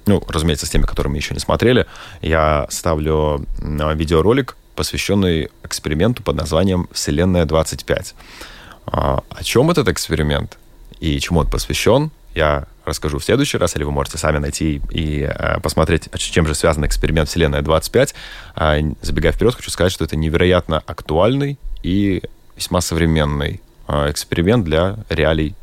ну, 0.06 0.24
разумеется, 0.28 0.66
с 0.66 0.70
теми, 0.70 0.84
которые 0.84 1.12
мы 1.12 1.18
еще 1.18 1.34
не 1.34 1.40
смотрели, 1.40 1.88
я 2.22 2.68
ставлю 2.70 3.46
видеоролик, 3.60 4.56
посвященный 4.76 5.50
эксперименту 5.64 6.22
под 6.22 6.36
названием 6.36 6.88
«Вселенная 6.92 7.46
25». 7.46 8.14
А, 8.88 9.24
о 9.30 9.44
чем 9.44 9.72
этот 9.72 9.88
эксперимент 9.88 10.60
и 11.00 11.20
чему 11.20 11.40
он 11.40 11.50
посвящен, 11.50 12.12
я 12.36 12.68
расскажу 12.86 13.20
в 13.20 13.24
следующий 13.24 13.58
раз, 13.58 13.76
или 13.76 13.84
вы 13.84 13.92
можете 13.92 14.18
сами 14.18 14.38
найти 14.38 14.82
и 14.90 15.22
э, 15.22 15.60
посмотреть, 15.62 16.10
с 16.14 16.20
чем 16.20 16.48
же 16.48 16.56
связан 16.56 16.86
эксперимент 16.86 17.30
Вселенная 17.30 17.62
25. 17.62 18.16
Э, 18.56 18.82
забегая 19.02 19.32
вперед, 19.32 19.56
хочу 19.56 19.72
сказать, 19.72 19.92
что 19.92 20.06
это 20.06 20.16
невероятно 20.16 20.82
актуальный 20.86 21.58
и 21.84 22.22
весьма 22.56 22.82
современный 22.82 23.62
эксперимент 23.88 24.66
для 24.66 24.98
реалий 25.10 25.54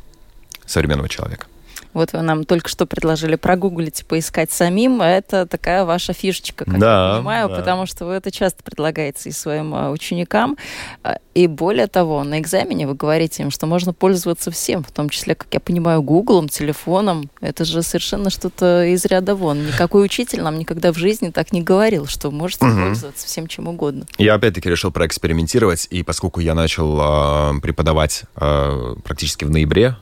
современного 0.65 1.09
человека. 1.09 1.47
Вот 1.93 2.13
вы 2.13 2.21
нам 2.21 2.43
только 2.43 2.69
что 2.69 2.85
предложили 2.85 3.35
прогуглить, 3.35 4.05
поискать 4.07 4.51
самим. 4.51 5.01
Это 5.01 5.45
такая 5.45 5.85
ваша 5.85 6.13
фишечка, 6.13 6.65
как 6.65 6.79
да, 6.79 7.09
я 7.09 7.17
понимаю, 7.17 7.49
да. 7.49 7.55
потому 7.55 7.85
что 7.85 8.05
вы 8.05 8.13
это 8.13 8.31
часто 8.31 8.63
предлагаете 8.63 9.29
и 9.29 9.31
своим 9.31 9.73
а, 9.75 9.91
ученикам. 9.91 10.57
А, 11.03 11.19
и 11.33 11.47
более 11.47 11.87
того, 11.87 12.23
на 12.23 12.39
экзамене 12.39 12.87
вы 12.87 12.95
говорите 12.95 13.43
им, 13.43 13.51
что 13.51 13.65
можно 13.65 13.93
пользоваться 13.93 14.51
всем, 14.51 14.83
в 14.83 14.91
том 14.91 15.09
числе, 15.09 15.35
как 15.35 15.47
я 15.51 15.59
понимаю, 15.59 16.01
гуглом, 16.01 16.49
телефоном. 16.49 17.29
Это 17.41 17.65
же 17.65 17.81
совершенно 17.81 18.29
что-то 18.29 18.85
из 18.85 19.05
ряда 19.05 19.35
вон. 19.35 19.65
Никакой 19.65 20.05
учитель 20.05 20.41
нам 20.41 20.57
никогда 20.57 20.91
в 20.91 20.97
жизни 20.97 21.29
так 21.29 21.51
не 21.51 21.61
говорил, 21.61 22.07
что 22.07 22.31
можете 22.31 22.65
угу. 22.65 22.75
пользоваться 22.75 23.27
всем 23.27 23.47
чем 23.47 23.67
угодно. 23.67 24.05
Я 24.17 24.35
опять-таки 24.35 24.69
решил 24.69 24.91
проэкспериментировать, 24.91 25.87
и 25.89 26.03
поскольку 26.03 26.39
я 26.39 26.55
начал 26.55 26.99
э, 26.99 27.59
преподавать 27.61 28.23
э, 28.35 28.95
практически 29.03 29.45
в 29.45 29.51
ноябре 29.51 29.95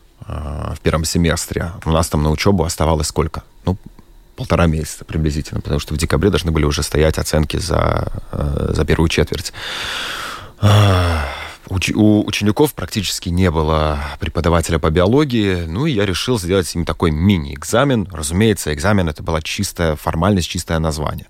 в 0.76 0.80
первом 0.82 1.06
семестре. 1.06 1.72
У 1.86 1.92
нас 1.92 2.08
там 2.10 2.24
на 2.24 2.30
учебу 2.30 2.64
оставалось 2.64 3.08
сколько? 3.08 3.44
Ну, 3.66 3.78
полтора 4.36 4.66
месяца 4.66 5.06
приблизительно, 5.06 5.62
потому 5.62 5.80
что 5.80 5.94
в 5.94 5.98
декабре 5.98 6.30
должны 6.30 6.52
были 6.52 6.66
уже 6.66 6.84
стоять 6.84 7.18
оценки 7.18 7.58
за, 7.58 8.08
за 8.32 8.86
первую 8.86 9.10
четверть 9.10 9.54
у 11.96 12.28
учеников 12.28 12.74
практически 12.74 13.30
не 13.30 13.50
было 13.50 14.00
преподавателя 14.20 14.78
по 14.78 14.90
биологии, 14.90 15.66
ну 15.68 15.86
и 15.86 15.92
я 15.92 16.06
решил 16.06 16.38
сделать 16.38 16.74
им 16.76 16.86
такой 16.86 17.12
мини-экзамен. 17.12 18.08
Разумеется, 18.12 18.74
экзамен 18.74 19.08
это 19.08 19.24
была 19.24 19.42
чистая 19.42 19.96
формальность, 19.96 20.50
чистое 20.50 20.80
название. 20.80 21.28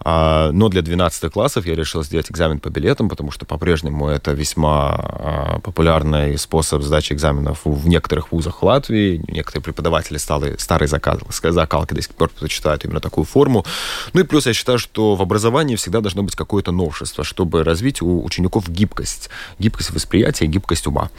А, 0.00 0.50
но 0.52 0.68
для 0.68 0.82
12 0.82 1.32
классов 1.32 1.66
я 1.66 1.74
решил 1.74 2.02
сделать 2.04 2.30
экзамен 2.30 2.60
по 2.60 2.68
билетам, 2.68 3.08
потому 3.08 3.30
что 3.30 3.44
по-прежнему 3.44 4.08
это 4.08 4.32
весьма 4.32 4.94
а, 4.94 5.60
популярный 5.60 6.38
способ 6.38 6.82
сдачи 6.82 7.12
экзаменов 7.12 7.60
в 7.64 7.88
некоторых 7.88 8.32
вузах 8.32 8.62
Латвии. 8.62 9.22
Некоторые 9.26 9.64
преподаватели 9.64 10.18
стали 10.18 10.56
старые 10.58 10.88
закалки 10.88 11.94
до 11.94 12.02
сих 12.02 12.14
пор 12.14 12.28
предпочитают 12.28 12.84
именно 12.84 13.00
такую 13.00 13.24
форму. 13.24 13.64
Ну 14.12 14.20
и 14.20 14.24
плюс 14.24 14.46
я 14.46 14.52
считаю, 14.52 14.78
что 14.78 15.16
в 15.16 15.22
образовании 15.22 15.76
всегда 15.76 16.00
должно 16.00 16.22
быть 16.22 16.36
какое-то 16.36 16.72
новшество, 16.72 17.24
чтобы 17.24 17.64
развить 17.64 18.00
у 18.00 18.24
учеников 18.24 18.68
гибкость 18.68 19.28
восприятия, 19.78 20.46
гибкость 20.46 20.86
ума. 20.86 21.10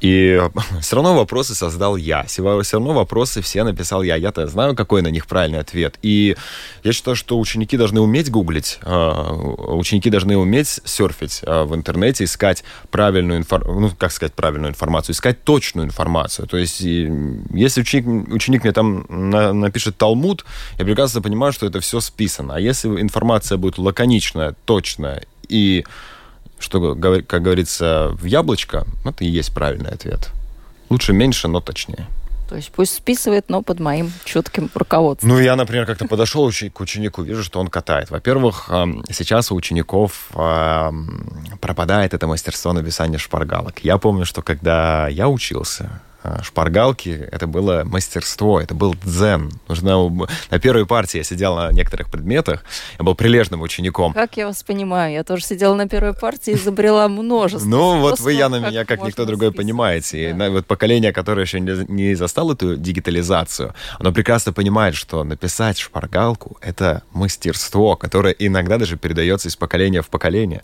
И 0.00 0.40
все 0.80 0.96
равно 0.96 1.14
вопросы 1.14 1.54
создал 1.54 1.96
я. 1.96 2.24
Все 2.24 2.42
равно 2.42 2.92
вопросы 2.92 3.42
все 3.42 3.64
написал 3.64 4.02
я. 4.02 4.16
Я-то 4.16 4.46
знаю, 4.46 4.74
какой 4.74 5.02
на 5.02 5.08
них 5.08 5.26
правильный 5.26 5.58
ответ. 5.60 5.98
И 6.02 6.36
я 6.84 6.92
считаю, 6.92 7.16
что 7.16 7.38
ученики 7.38 7.76
должны 7.76 8.00
уметь 8.00 8.30
гуглить, 8.30 8.78
а, 8.82 9.32
ученики 9.32 10.10
должны 10.10 10.36
уметь 10.36 10.80
серфить 10.84 11.40
а, 11.44 11.64
в 11.64 11.74
интернете, 11.74 12.24
искать 12.24 12.64
правильную 12.90 13.38
информацию, 13.38 13.80
ну, 13.80 13.90
как 13.96 14.12
сказать 14.12 14.34
правильную 14.34 14.70
информацию, 14.70 15.14
искать 15.14 15.44
точную 15.44 15.86
информацию. 15.86 16.46
То 16.46 16.56
есть, 16.56 16.80
если 16.80 17.80
ученик, 17.80 18.32
ученик 18.32 18.64
мне 18.64 18.72
там 18.72 19.06
на, 19.08 19.52
напишет 19.52 19.96
Талмуд, 19.96 20.44
я 20.78 20.84
прекрасно 20.84 21.22
понимаю, 21.22 21.52
что 21.52 21.66
это 21.66 21.80
все 21.80 22.00
списано. 22.00 22.56
А 22.56 22.60
если 22.60 22.88
информация 22.88 23.58
будет 23.58 23.78
лаконичная, 23.78 24.54
точная 24.64 25.24
и 25.48 25.84
что, 26.58 26.94
как 26.94 27.42
говорится, 27.42 28.10
в 28.12 28.24
яблочко, 28.24 28.86
это 29.04 29.24
и 29.24 29.28
есть 29.28 29.54
правильный 29.54 29.90
ответ. 29.90 30.30
Лучше 30.90 31.12
меньше, 31.12 31.48
но 31.48 31.60
точнее. 31.60 32.06
То 32.48 32.56
есть 32.56 32.72
пусть 32.72 32.94
списывает, 32.94 33.50
но 33.50 33.60
под 33.60 33.78
моим 33.78 34.10
чутким 34.24 34.70
руководством. 34.72 35.28
Ну, 35.28 35.38
я, 35.38 35.54
например, 35.54 35.84
как-то 35.84 36.06
подошел 36.06 36.50
к 36.50 36.80
ученику, 36.80 37.22
вижу, 37.22 37.44
что 37.44 37.60
он 37.60 37.68
катает. 37.68 38.10
Во-первых, 38.10 38.70
сейчас 39.10 39.52
у 39.52 39.54
учеников 39.54 40.30
пропадает 41.60 42.14
это 42.14 42.26
мастерство 42.26 42.72
написания 42.72 43.18
шпаргалок. 43.18 43.80
Я 43.84 43.98
помню, 43.98 44.24
что 44.24 44.40
когда 44.40 45.08
я 45.08 45.28
учился, 45.28 46.00
шпаргалки, 46.42 47.28
это 47.30 47.46
было 47.46 47.82
мастерство, 47.84 48.60
это 48.60 48.74
был 48.74 48.94
дзен. 49.04 49.50
Нужно... 49.68 50.08
На 50.50 50.58
первой 50.58 50.86
партии 50.86 51.18
я 51.18 51.24
сидел 51.24 51.56
на 51.56 51.72
некоторых 51.72 52.10
предметах, 52.10 52.64
я 52.98 53.04
был 53.04 53.14
прилежным 53.14 53.62
учеником. 53.62 54.12
Как 54.12 54.36
я 54.36 54.46
вас 54.46 54.62
понимаю, 54.62 55.12
я 55.12 55.24
тоже 55.24 55.44
сидела 55.44 55.74
на 55.74 55.88
первой 55.88 56.14
партии 56.14 56.52
и 56.52 56.56
изобрела 56.56 57.08
множество 57.08 57.68
Ну, 57.68 58.00
вот 58.00 58.20
вы, 58.20 58.32
я 58.32 58.48
на 58.48 58.58
меня, 58.58 58.84
как 58.84 59.02
никто 59.02 59.24
другой, 59.24 59.52
понимаете. 59.52 60.30
И 60.30 60.32
вот 60.32 60.66
поколение, 60.66 61.12
которое 61.12 61.42
еще 61.42 61.60
не 61.60 62.14
застало 62.14 62.52
эту 62.52 62.76
дигитализацию, 62.76 63.74
оно 63.98 64.12
прекрасно 64.12 64.52
понимает, 64.52 64.94
что 64.94 65.24
написать 65.24 65.78
шпаргалку— 65.78 66.56
это 66.60 67.02
мастерство, 67.12 67.96
которое 67.96 68.34
иногда 68.38 68.78
даже 68.78 68.96
передается 68.96 69.48
из 69.48 69.56
поколения 69.56 70.02
в 70.02 70.08
поколение. 70.08 70.62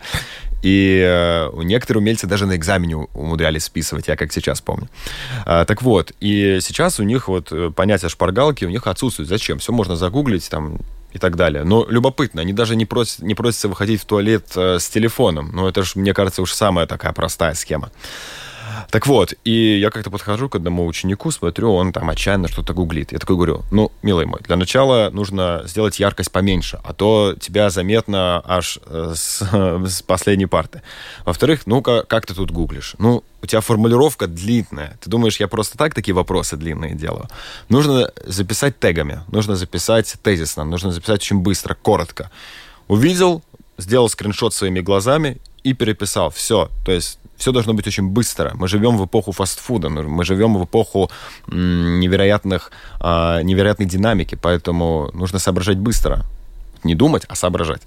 И 0.65 0.99
э, 1.07 1.51
некоторые 1.63 2.01
умельцы 2.01 2.27
даже 2.27 2.47
на 2.47 2.57
экзамене 2.57 2.97
умудрялись 2.97 3.65
списывать, 3.65 4.09
я 4.09 4.17
как 4.17 4.33
сейчас 4.33 4.63
помню. 4.63 4.89
А, 5.45 5.67
так 5.67 5.83
вот, 5.83 6.13
и 6.21 6.59
сейчас 6.63 6.99
у 6.99 7.03
них 7.03 7.29
вот 7.29 7.53
э, 7.53 7.71
понятие 7.71 8.09
шпаргалки 8.09 8.65
у 8.65 8.71
них 8.71 8.87
отсутствует. 8.87 9.29
Зачем? 9.29 9.59
Все 9.59 9.73
можно 9.73 9.95
загуглить 9.95 10.49
там 10.49 10.79
и 11.13 11.19
так 11.19 11.37
далее. 11.37 11.65
Но 11.65 11.87
любопытно, 11.87 12.41
они 12.41 12.55
даже 12.55 12.77
не, 12.77 12.87
просят, 12.87 13.19
не 13.21 13.35
просятся 13.35 13.69
выходить 13.69 14.01
в 14.01 14.07
туалет 14.07 14.53
э, 14.57 14.79
с 14.79 14.89
телефоном. 14.89 15.51
Ну, 15.53 15.69
это 15.69 15.83
же, 15.83 15.93
мне 15.97 16.15
кажется, 16.15 16.41
уж 16.41 16.55
самая 16.55 16.87
такая 16.87 17.13
простая 17.13 17.53
схема. 17.53 17.91
Так 18.91 19.07
вот, 19.07 19.35
и 19.45 19.79
я 19.79 19.91
как-то 19.91 20.11
подхожу 20.11 20.49
к 20.49 20.57
одному 20.57 20.87
ученику, 20.87 21.31
смотрю, 21.31 21.73
он 21.75 21.93
там 21.93 22.09
отчаянно 22.11 22.49
что-то 22.49 22.75
гуглит. 22.75 23.13
Я 23.13 23.19
такой 23.19 23.37
говорю, 23.37 23.63
ну, 23.71 23.93
милый 24.03 24.27
мой, 24.27 24.41
для 24.41 24.57
начала 24.57 25.11
нужно 25.11 25.63
сделать 25.67 25.99
яркость 25.99 26.33
поменьше, 26.33 26.81
а 26.85 26.93
то 26.93 27.35
тебя 27.41 27.71
заметно 27.71 28.43
аж 28.45 28.79
э, 28.87 29.13
с, 29.15 29.43
с 29.87 30.03
последней 30.03 30.47
парты. 30.47 30.83
Во-вторых, 31.25 31.67
ну-ка, 31.67 32.05
как 32.07 32.27
ты 32.27 32.35
тут 32.35 32.51
гуглишь? 32.51 32.95
Ну, 32.99 33.25
у 33.43 33.47
тебя 33.47 33.61
формулировка 33.61 34.27
длинная. 34.27 34.99
Ты 35.03 35.11
думаешь, 35.11 35.39
я 35.39 35.49
просто 35.49 35.77
так 35.77 35.95
такие 35.95 36.15
вопросы 36.15 36.57
длинные 36.57 36.95
делаю? 36.95 37.29
Нужно 37.69 38.11
записать 38.25 38.79
тегами, 38.79 39.21
нужно 39.29 39.57
записать 39.57 40.15
тезисно, 40.23 40.65
нужно 40.65 40.93
записать 40.93 41.21
очень 41.21 41.41
быстро, 41.41 41.75
коротко. 41.75 42.31
Увидел, 42.89 43.43
сделал 43.77 44.09
скриншот 44.09 44.55
своими 44.55 44.81
глазами 44.81 45.39
и 45.63 45.75
переписал. 45.75 46.31
Все. 46.31 46.71
То 46.85 46.93
есть 46.93 47.19
все 47.37 47.53
должно 47.53 47.75
быть 47.75 47.87
очень 47.87 48.09
быстро. 48.09 48.53
Мы 48.55 48.69
живем 48.69 48.97
в 48.97 49.05
эпоху 49.05 49.33
фастфуда, 49.33 49.89
мы 49.89 50.25
живем 50.25 50.55
в 50.55 50.65
эпоху 50.65 51.11
невероятных, 51.47 52.71
а, 53.01 53.43
невероятной 53.43 53.87
динамики, 53.87 54.35
поэтому 54.35 55.11
нужно 55.15 55.39
соображать 55.39 55.79
быстро. 55.79 56.25
Не 56.85 56.95
думать, 56.95 57.25
а 57.29 57.35
соображать. 57.35 57.83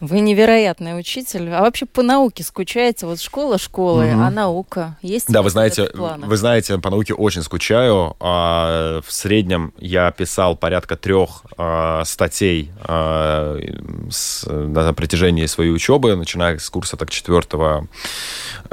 Вы 0.00 0.20
невероятный 0.20 0.98
учитель. 0.98 1.48
А 1.50 1.62
вообще 1.62 1.86
по 1.86 2.02
науке 2.02 2.42
скучаете? 2.42 3.06
Вот 3.06 3.20
школа 3.20 3.58
школы, 3.58 4.12
угу. 4.12 4.20
а 4.20 4.30
наука 4.30 4.98
есть? 5.00 5.32
Да, 5.32 5.42
вы 5.42 5.50
знаете, 5.50 5.88
вы 5.94 6.36
знаете, 6.36 6.78
по 6.78 6.90
науке 6.90 7.14
очень 7.14 7.42
скучаю. 7.42 8.14
А, 8.20 9.00
в 9.00 9.10
среднем 9.10 9.72
я 9.78 10.10
писал 10.10 10.56
порядка 10.56 10.96
трех 10.96 11.42
а, 11.56 12.04
статей 12.04 12.70
а, 12.80 13.58
на 14.46 14.92
протяжении 14.92 15.46
своей 15.46 15.70
учебы, 15.70 16.14
начиная 16.14 16.58
с 16.58 16.68
курса 16.68 16.96
так 16.96 17.10
четвертого. 17.10 17.88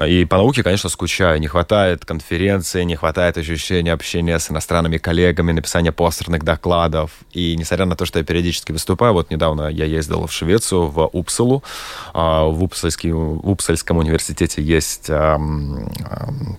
И 0.05 0.25
по 0.25 0.37
науке, 0.37 0.61
конечно, 0.61 0.89
скучаю. 0.89 1.39
Не 1.39 1.47
хватает 1.47 2.05
конференции, 2.05 2.83
не 2.83 2.95
хватает 2.95 3.37
ощущения 3.37 3.93
общения 3.93 4.37
с 4.39 4.51
иностранными 4.51 4.97
коллегами, 4.97 5.53
написания 5.53 5.91
постерных 5.91 6.43
докладов. 6.43 7.11
И 7.31 7.55
несмотря 7.55 7.85
на 7.85 7.95
то, 7.95 8.05
что 8.05 8.19
я 8.19 8.25
периодически 8.25 8.73
выступаю, 8.73 9.13
вот 9.13 9.31
недавно 9.31 9.67
я 9.67 9.85
ездил 9.85 10.27
в 10.27 10.33
Швецию, 10.33 10.87
в 10.87 11.12
Упсалу. 11.13 11.63
А, 12.13 12.45
в, 12.45 12.63
Упсальский, 12.63 13.11
в 13.11 13.49
Упсальском 13.49 13.97
университете 13.97 14.61
есть 14.61 15.09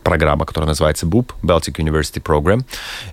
программа, 0.03 0.45
которая 0.47 0.69
называется 0.69 1.07
BUP, 1.07 1.33
Baltic 1.43 1.77
University 1.77 2.23
Program. 2.23 2.65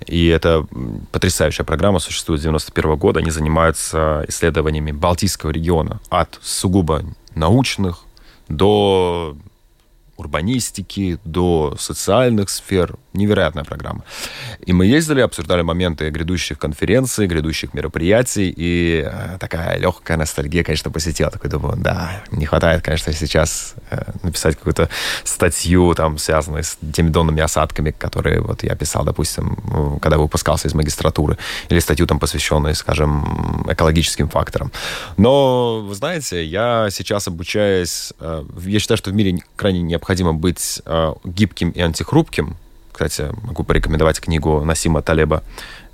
И 0.05 0.27
это 0.27 0.65
потрясающая 1.11 1.65
программа, 1.65 1.99
существует 1.99 2.41
с 2.41 2.43
91 2.43 2.95
года. 2.95 3.19
Они 3.19 3.31
занимаются 3.31 4.25
исследованиями 4.27 4.91
Балтийского 4.91 5.51
региона 5.51 5.99
от 6.09 6.39
сугубо 6.41 7.03
научных 7.35 8.03
до 8.47 9.35
урбанистики 10.21 11.19
до 11.25 11.75
социальных 11.77 12.49
сфер. 12.49 12.95
Невероятная 13.13 13.65
программа. 13.65 14.03
И 14.65 14.71
мы 14.71 14.85
ездили, 14.85 15.19
обсуждали 15.19 15.63
моменты 15.63 16.09
грядущих 16.09 16.57
конференций, 16.57 17.27
грядущих 17.27 17.73
мероприятий, 17.73 18.53
и 18.55 19.03
э, 19.05 19.37
такая 19.39 19.77
легкая 19.77 20.17
ностальгия, 20.17 20.63
конечно, 20.63 20.91
посетила. 20.91 21.29
Такой 21.29 21.49
думаю, 21.49 21.75
да, 21.77 22.23
не 22.31 22.45
хватает, 22.45 22.83
конечно, 22.83 23.11
сейчас 23.11 23.75
э, 23.89 24.03
написать 24.23 24.55
какую-то 24.55 24.87
статью, 25.23 25.93
там, 25.95 26.17
связанную 26.17 26.63
с 26.63 26.77
теми 26.93 27.09
донными 27.09 27.41
осадками, 27.41 27.91
которые 27.91 28.39
вот 28.39 28.63
я 28.63 28.75
писал, 28.75 29.03
допустим, 29.03 29.99
когда 30.01 30.17
выпускался 30.17 30.69
из 30.69 30.73
магистратуры, 30.73 31.37
или 31.67 31.79
статью 31.79 32.07
там, 32.07 32.19
посвященную, 32.19 32.75
скажем, 32.75 33.65
экологическим 33.69 34.29
факторам. 34.29 34.71
Но, 35.17 35.81
вы 35.81 35.95
знаете, 35.95 36.45
я 36.45 36.87
сейчас 36.91 37.27
обучаюсь, 37.27 38.13
э, 38.19 38.43
я 38.65 38.79
считаю, 38.79 38.97
что 38.97 39.09
в 39.09 39.13
мире 39.13 39.39
крайне 39.57 39.81
необходимо 39.81 40.10
быть 40.33 40.81
гибким 41.23 41.71
и 41.71 41.81
антихрупким, 41.81 42.55
Кстати, 42.91 43.33
могу 43.43 43.63
порекомендовать 43.63 44.19
книгу 44.19 44.63
Насима 44.63 45.01
Талеба 45.01 45.43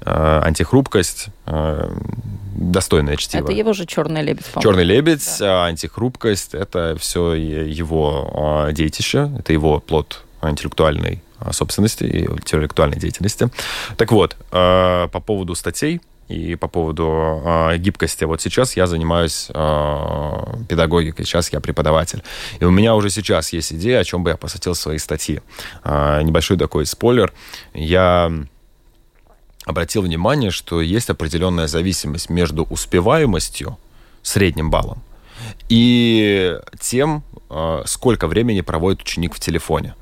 «Антихрупкость». 0.02 1.28
Достойное 1.46 3.16
чтиво. 3.18 3.44
Это 3.44 3.52
его 3.54 3.74
же 3.74 3.86
«Черный 3.86 4.24
лебедь», 4.24 4.46
по 4.48 4.62
«Черный 4.62 4.84
лебедь», 4.84 5.26
да. 5.40 5.66
«Антихрупкость»— 5.66 6.54
это 6.56 6.98
все 7.00 7.34
его 7.34 8.68
детище, 8.72 9.32
это 9.40 9.54
его 9.54 9.80
плод 9.80 10.24
интеллектуальной 10.42 11.22
собственности 11.52 12.04
и 12.04 12.26
интеллектуальной 12.26 12.98
деятельности. 12.98 13.50
Так 13.96 14.12
вот, 14.12 14.36
по 14.50 15.24
поводу 15.26 15.56
статей, 15.56 16.02
и 16.28 16.56
по 16.56 16.68
поводу 16.68 17.42
э, 17.46 17.78
гибкости. 17.78 18.26
Вот 18.26 18.42
сейчас 18.42 18.76
я 18.76 18.88
занимаюсь 18.88 19.48
э, 19.50 20.32
педагогикой, 20.68 21.26
сейчас 21.26 21.52
я 21.54 21.60
преподаватель. 21.60 22.22
И 22.60 22.66
у 22.66 22.72
меня 22.72 22.96
уже 22.96 23.10
сейчас 23.10 23.54
есть 23.54 23.74
идея, 23.74 24.00
о 24.00 24.04
чем 24.04 24.24
бы 24.24 24.32
я 24.32 24.38
посвятил 24.38 24.76
свои 24.76 24.98
статьи. 24.98 25.42
Э, 25.84 26.22
небольшой 26.24 26.58
такой 26.58 26.86
спойлер. 26.86 27.34
Я 27.74 28.32
обратил 29.66 30.02
внимание, 30.02 30.52
что 30.52 30.82
есть 30.82 31.10
определенная 31.10 31.68
зависимость 31.68 32.30
между 32.30 32.64
успеваемостью, 32.64 33.78
средним 34.22 34.70
баллом, 34.70 35.04
и 35.70 36.58
тем, 36.80 37.24
сколько 37.86 38.28
времени 38.28 38.62
проводит 38.62 39.02
ученик 39.02 39.36
в 39.36 39.40
телефоне. 39.40 39.96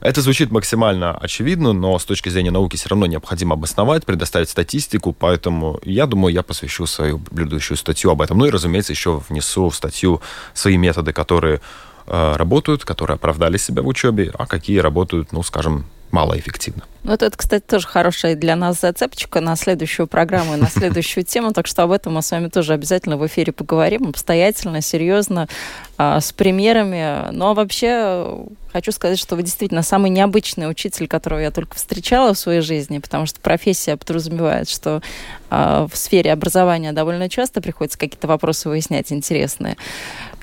Это 0.00 0.20
звучит 0.22 0.50
максимально 0.50 1.16
очевидно, 1.16 1.72
но 1.72 1.98
с 1.98 2.04
точки 2.04 2.28
зрения 2.28 2.50
науки 2.50 2.76
все 2.76 2.88
равно 2.88 3.06
необходимо 3.06 3.54
обосновать, 3.54 4.06
предоставить 4.06 4.48
статистику, 4.48 5.12
поэтому 5.12 5.80
я 5.84 6.06
думаю, 6.06 6.32
я 6.32 6.42
посвящу 6.42 6.86
свою 6.86 7.18
предыдущую 7.18 7.76
статью 7.76 8.10
об 8.10 8.22
этом. 8.22 8.38
Ну 8.38 8.46
и, 8.46 8.50
разумеется, 8.50 8.92
еще 8.92 9.20
внесу 9.28 9.68
в 9.68 9.74
статью 9.74 10.20
свои 10.54 10.76
методы, 10.76 11.12
которые 11.12 11.60
э, 12.06 12.36
работают, 12.36 12.84
которые 12.84 13.16
оправдали 13.16 13.56
себя 13.56 13.82
в 13.82 13.88
учебе, 13.88 14.30
а 14.38 14.46
какие 14.46 14.78
работают, 14.78 15.32
ну, 15.32 15.42
скажем, 15.42 15.86
малоэффективно. 16.10 16.84
Ну, 17.04 17.12
вот 17.12 17.22
это, 17.22 17.36
кстати, 17.36 17.62
тоже 17.64 17.86
хорошая 17.86 18.34
для 18.34 18.56
нас 18.56 18.80
зацепочка 18.80 19.40
на 19.40 19.56
следующую 19.56 20.06
программу 20.06 20.54
и 20.54 20.60
на 20.60 20.68
следующую 20.68 21.24
тему, 21.24 21.52
так 21.52 21.66
что 21.66 21.84
об 21.84 21.92
этом 21.92 22.14
мы 22.14 22.22
с 22.22 22.30
вами 22.30 22.48
тоже 22.48 22.72
обязательно 22.72 23.16
в 23.16 23.26
эфире 23.26 23.52
поговорим, 23.52 24.08
обстоятельно, 24.08 24.80
серьезно, 24.82 25.48
а, 25.96 26.20
с 26.20 26.32
примерами. 26.32 27.30
Ну, 27.32 27.46
а 27.46 27.54
вообще 27.54 28.36
хочу 28.72 28.92
сказать, 28.92 29.18
что 29.18 29.36
вы 29.36 29.42
действительно 29.42 29.82
самый 29.82 30.10
необычный 30.10 30.68
учитель, 30.68 31.08
которого 31.08 31.38
я 31.38 31.50
только 31.50 31.76
встречала 31.76 32.34
в 32.34 32.38
своей 32.38 32.60
жизни, 32.60 32.98
потому 32.98 33.26
что 33.26 33.40
профессия 33.40 33.96
подразумевает, 33.96 34.68
что 34.68 35.00
а, 35.50 35.86
в 35.86 35.96
сфере 35.96 36.32
образования 36.32 36.92
довольно 36.92 37.28
часто 37.28 37.60
приходится 37.62 37.98
какие-то 37.98 38.26
вопросы 38.26 38.68
выяснять 38.68 39.12
интересные. 39.12 39.76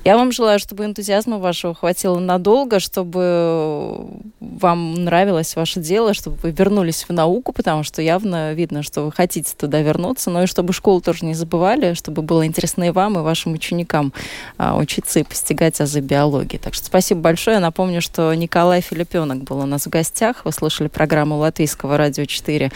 Я 0.06 0.18
вам 0.18 0.32
желаю, 0.32 0.60
чтобы 0.60 0.86
энтузиазма 0.86 1.40
вашего 1.40 1.74
хватило 1.74 2.20
надолго, 2.20 2.80
чтобы 2.80 4.08
вам 4.56 4.94
нравилось 5.04 5.56
ваше 5.56 5.80
дело, 5.80 6.14
чтобы 6.14 6.38
вы 6.42 6.52
вернулись 6.52 7.06
в 7.08 7.12
науку, 7.12 7.52
потому 7.52 7.84
что 7.84 8.02
явно 8.02 8.54
видно, 8.54 8.84
что 8.84 9.04
вы 9.04 9.12
хотите 9.12 9.54
туда 9.56 9.82
вернуться, 9.82 10.30
но 10.30 10.44
и 10.44 10.48
чтобы 10.48 10.74
школу 10.74 11.02
тоже 11.02 11.26
не 11.26 11.34
забывали, 11.34 11.94
чтобы 11.94 12.22
было 12.22 12.46
интересно 12.46 12.86
и 12.86 12.92
вам, 12.92 13.20
и 13.20 13.22
вашим 13.22 13.54
ученикам 13.54 14.14
а, 14.58 14.78
учиться 14.78 15.20
и 15.20 15.24
постигать 15.24 15.80
азы 15.82 16.00
биологии. 16.00 16.58
Так 16.58 16.74
что 16.74 16.86
спасибо 16.86 17.22
большое. 17.22 17.56
Я 17.56 17.62
напомню, 17.62 18.02
что 18.02 18.34
Николай 18.34 18.82
Филипенок 18.82 19.44
был 19.44 19.60
у 19.60 19.66
нас 19.66 19.86
в 19.86 19.90
гостях. 19.90 20.46
Вы 20.46 20.52
слышали 20.52 20.88
программу 20.88 21.38
Латвийского 21.38 21.98
радио 21.98 22.26
4 22.26 22.72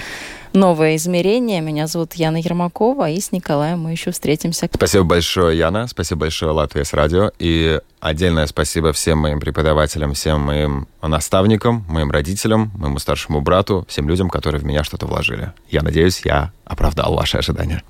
новое 0.54 0.95
измерение. 0.95 1.62
Меня 1.62 1.88
зовут 1.88 2.14
Яна 2.14 2.38
Ермакова, 2.38 3.10
и 3.10 3.20
с 3.20 3.32
Николаем 3.32 3.82
мы 3.82 3.91
еще 3.91 4.12
встретимся. 4.12 4.70
Спасибо 4.74 5.04
большое, 5.04 5.58
Яна. 5.58 5.88
Спасибо 5.88 6.22
большое, 6.22 6.52
Латвия 6.52 6.86
с 6.86 6.93
радио. 6.93 7.32
И 7.39 7.80
отдельное 8.00 8.47
спасибо 8.47 8.93
всем 8.93 9.20
моим 9.20 9.39
преподавателям, 9.39 10.14
всем 10.14 10.41
моим 10.41 10.88
наставникам, 11.02 11.86
моим 11.88 12.12
родителям, 12.12 12.72
моему 12.76 13.00
старшему 13.00 13.41
брату, 13.41 13.86
всем 13.88 14.08
людям, 14.10 14.30
которые 14.30 14.62
в 14.62 14.66
меня 14.66 14.84
что-то 14.84 15.06
вложили. 15.06 15.54
Я 15.70 15.82
надеюсь, 15.82 16.22
я 16.26 16.52
оправдал 16.66 17.16
ваши 17.16 17.38
ожидания. 17.38 17.84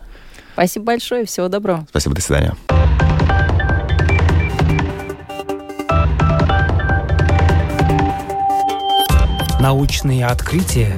Спасибо 0.54 0.86
большое, 0.86 1.26
всего 1.26 1.48
доброго. 1.48 1.86
Спасибо, 1.90 2.16
до 2.16 2.22
свидания. 2.22 2.56
Научные 9.60 10.26
открытия 10.26 10.98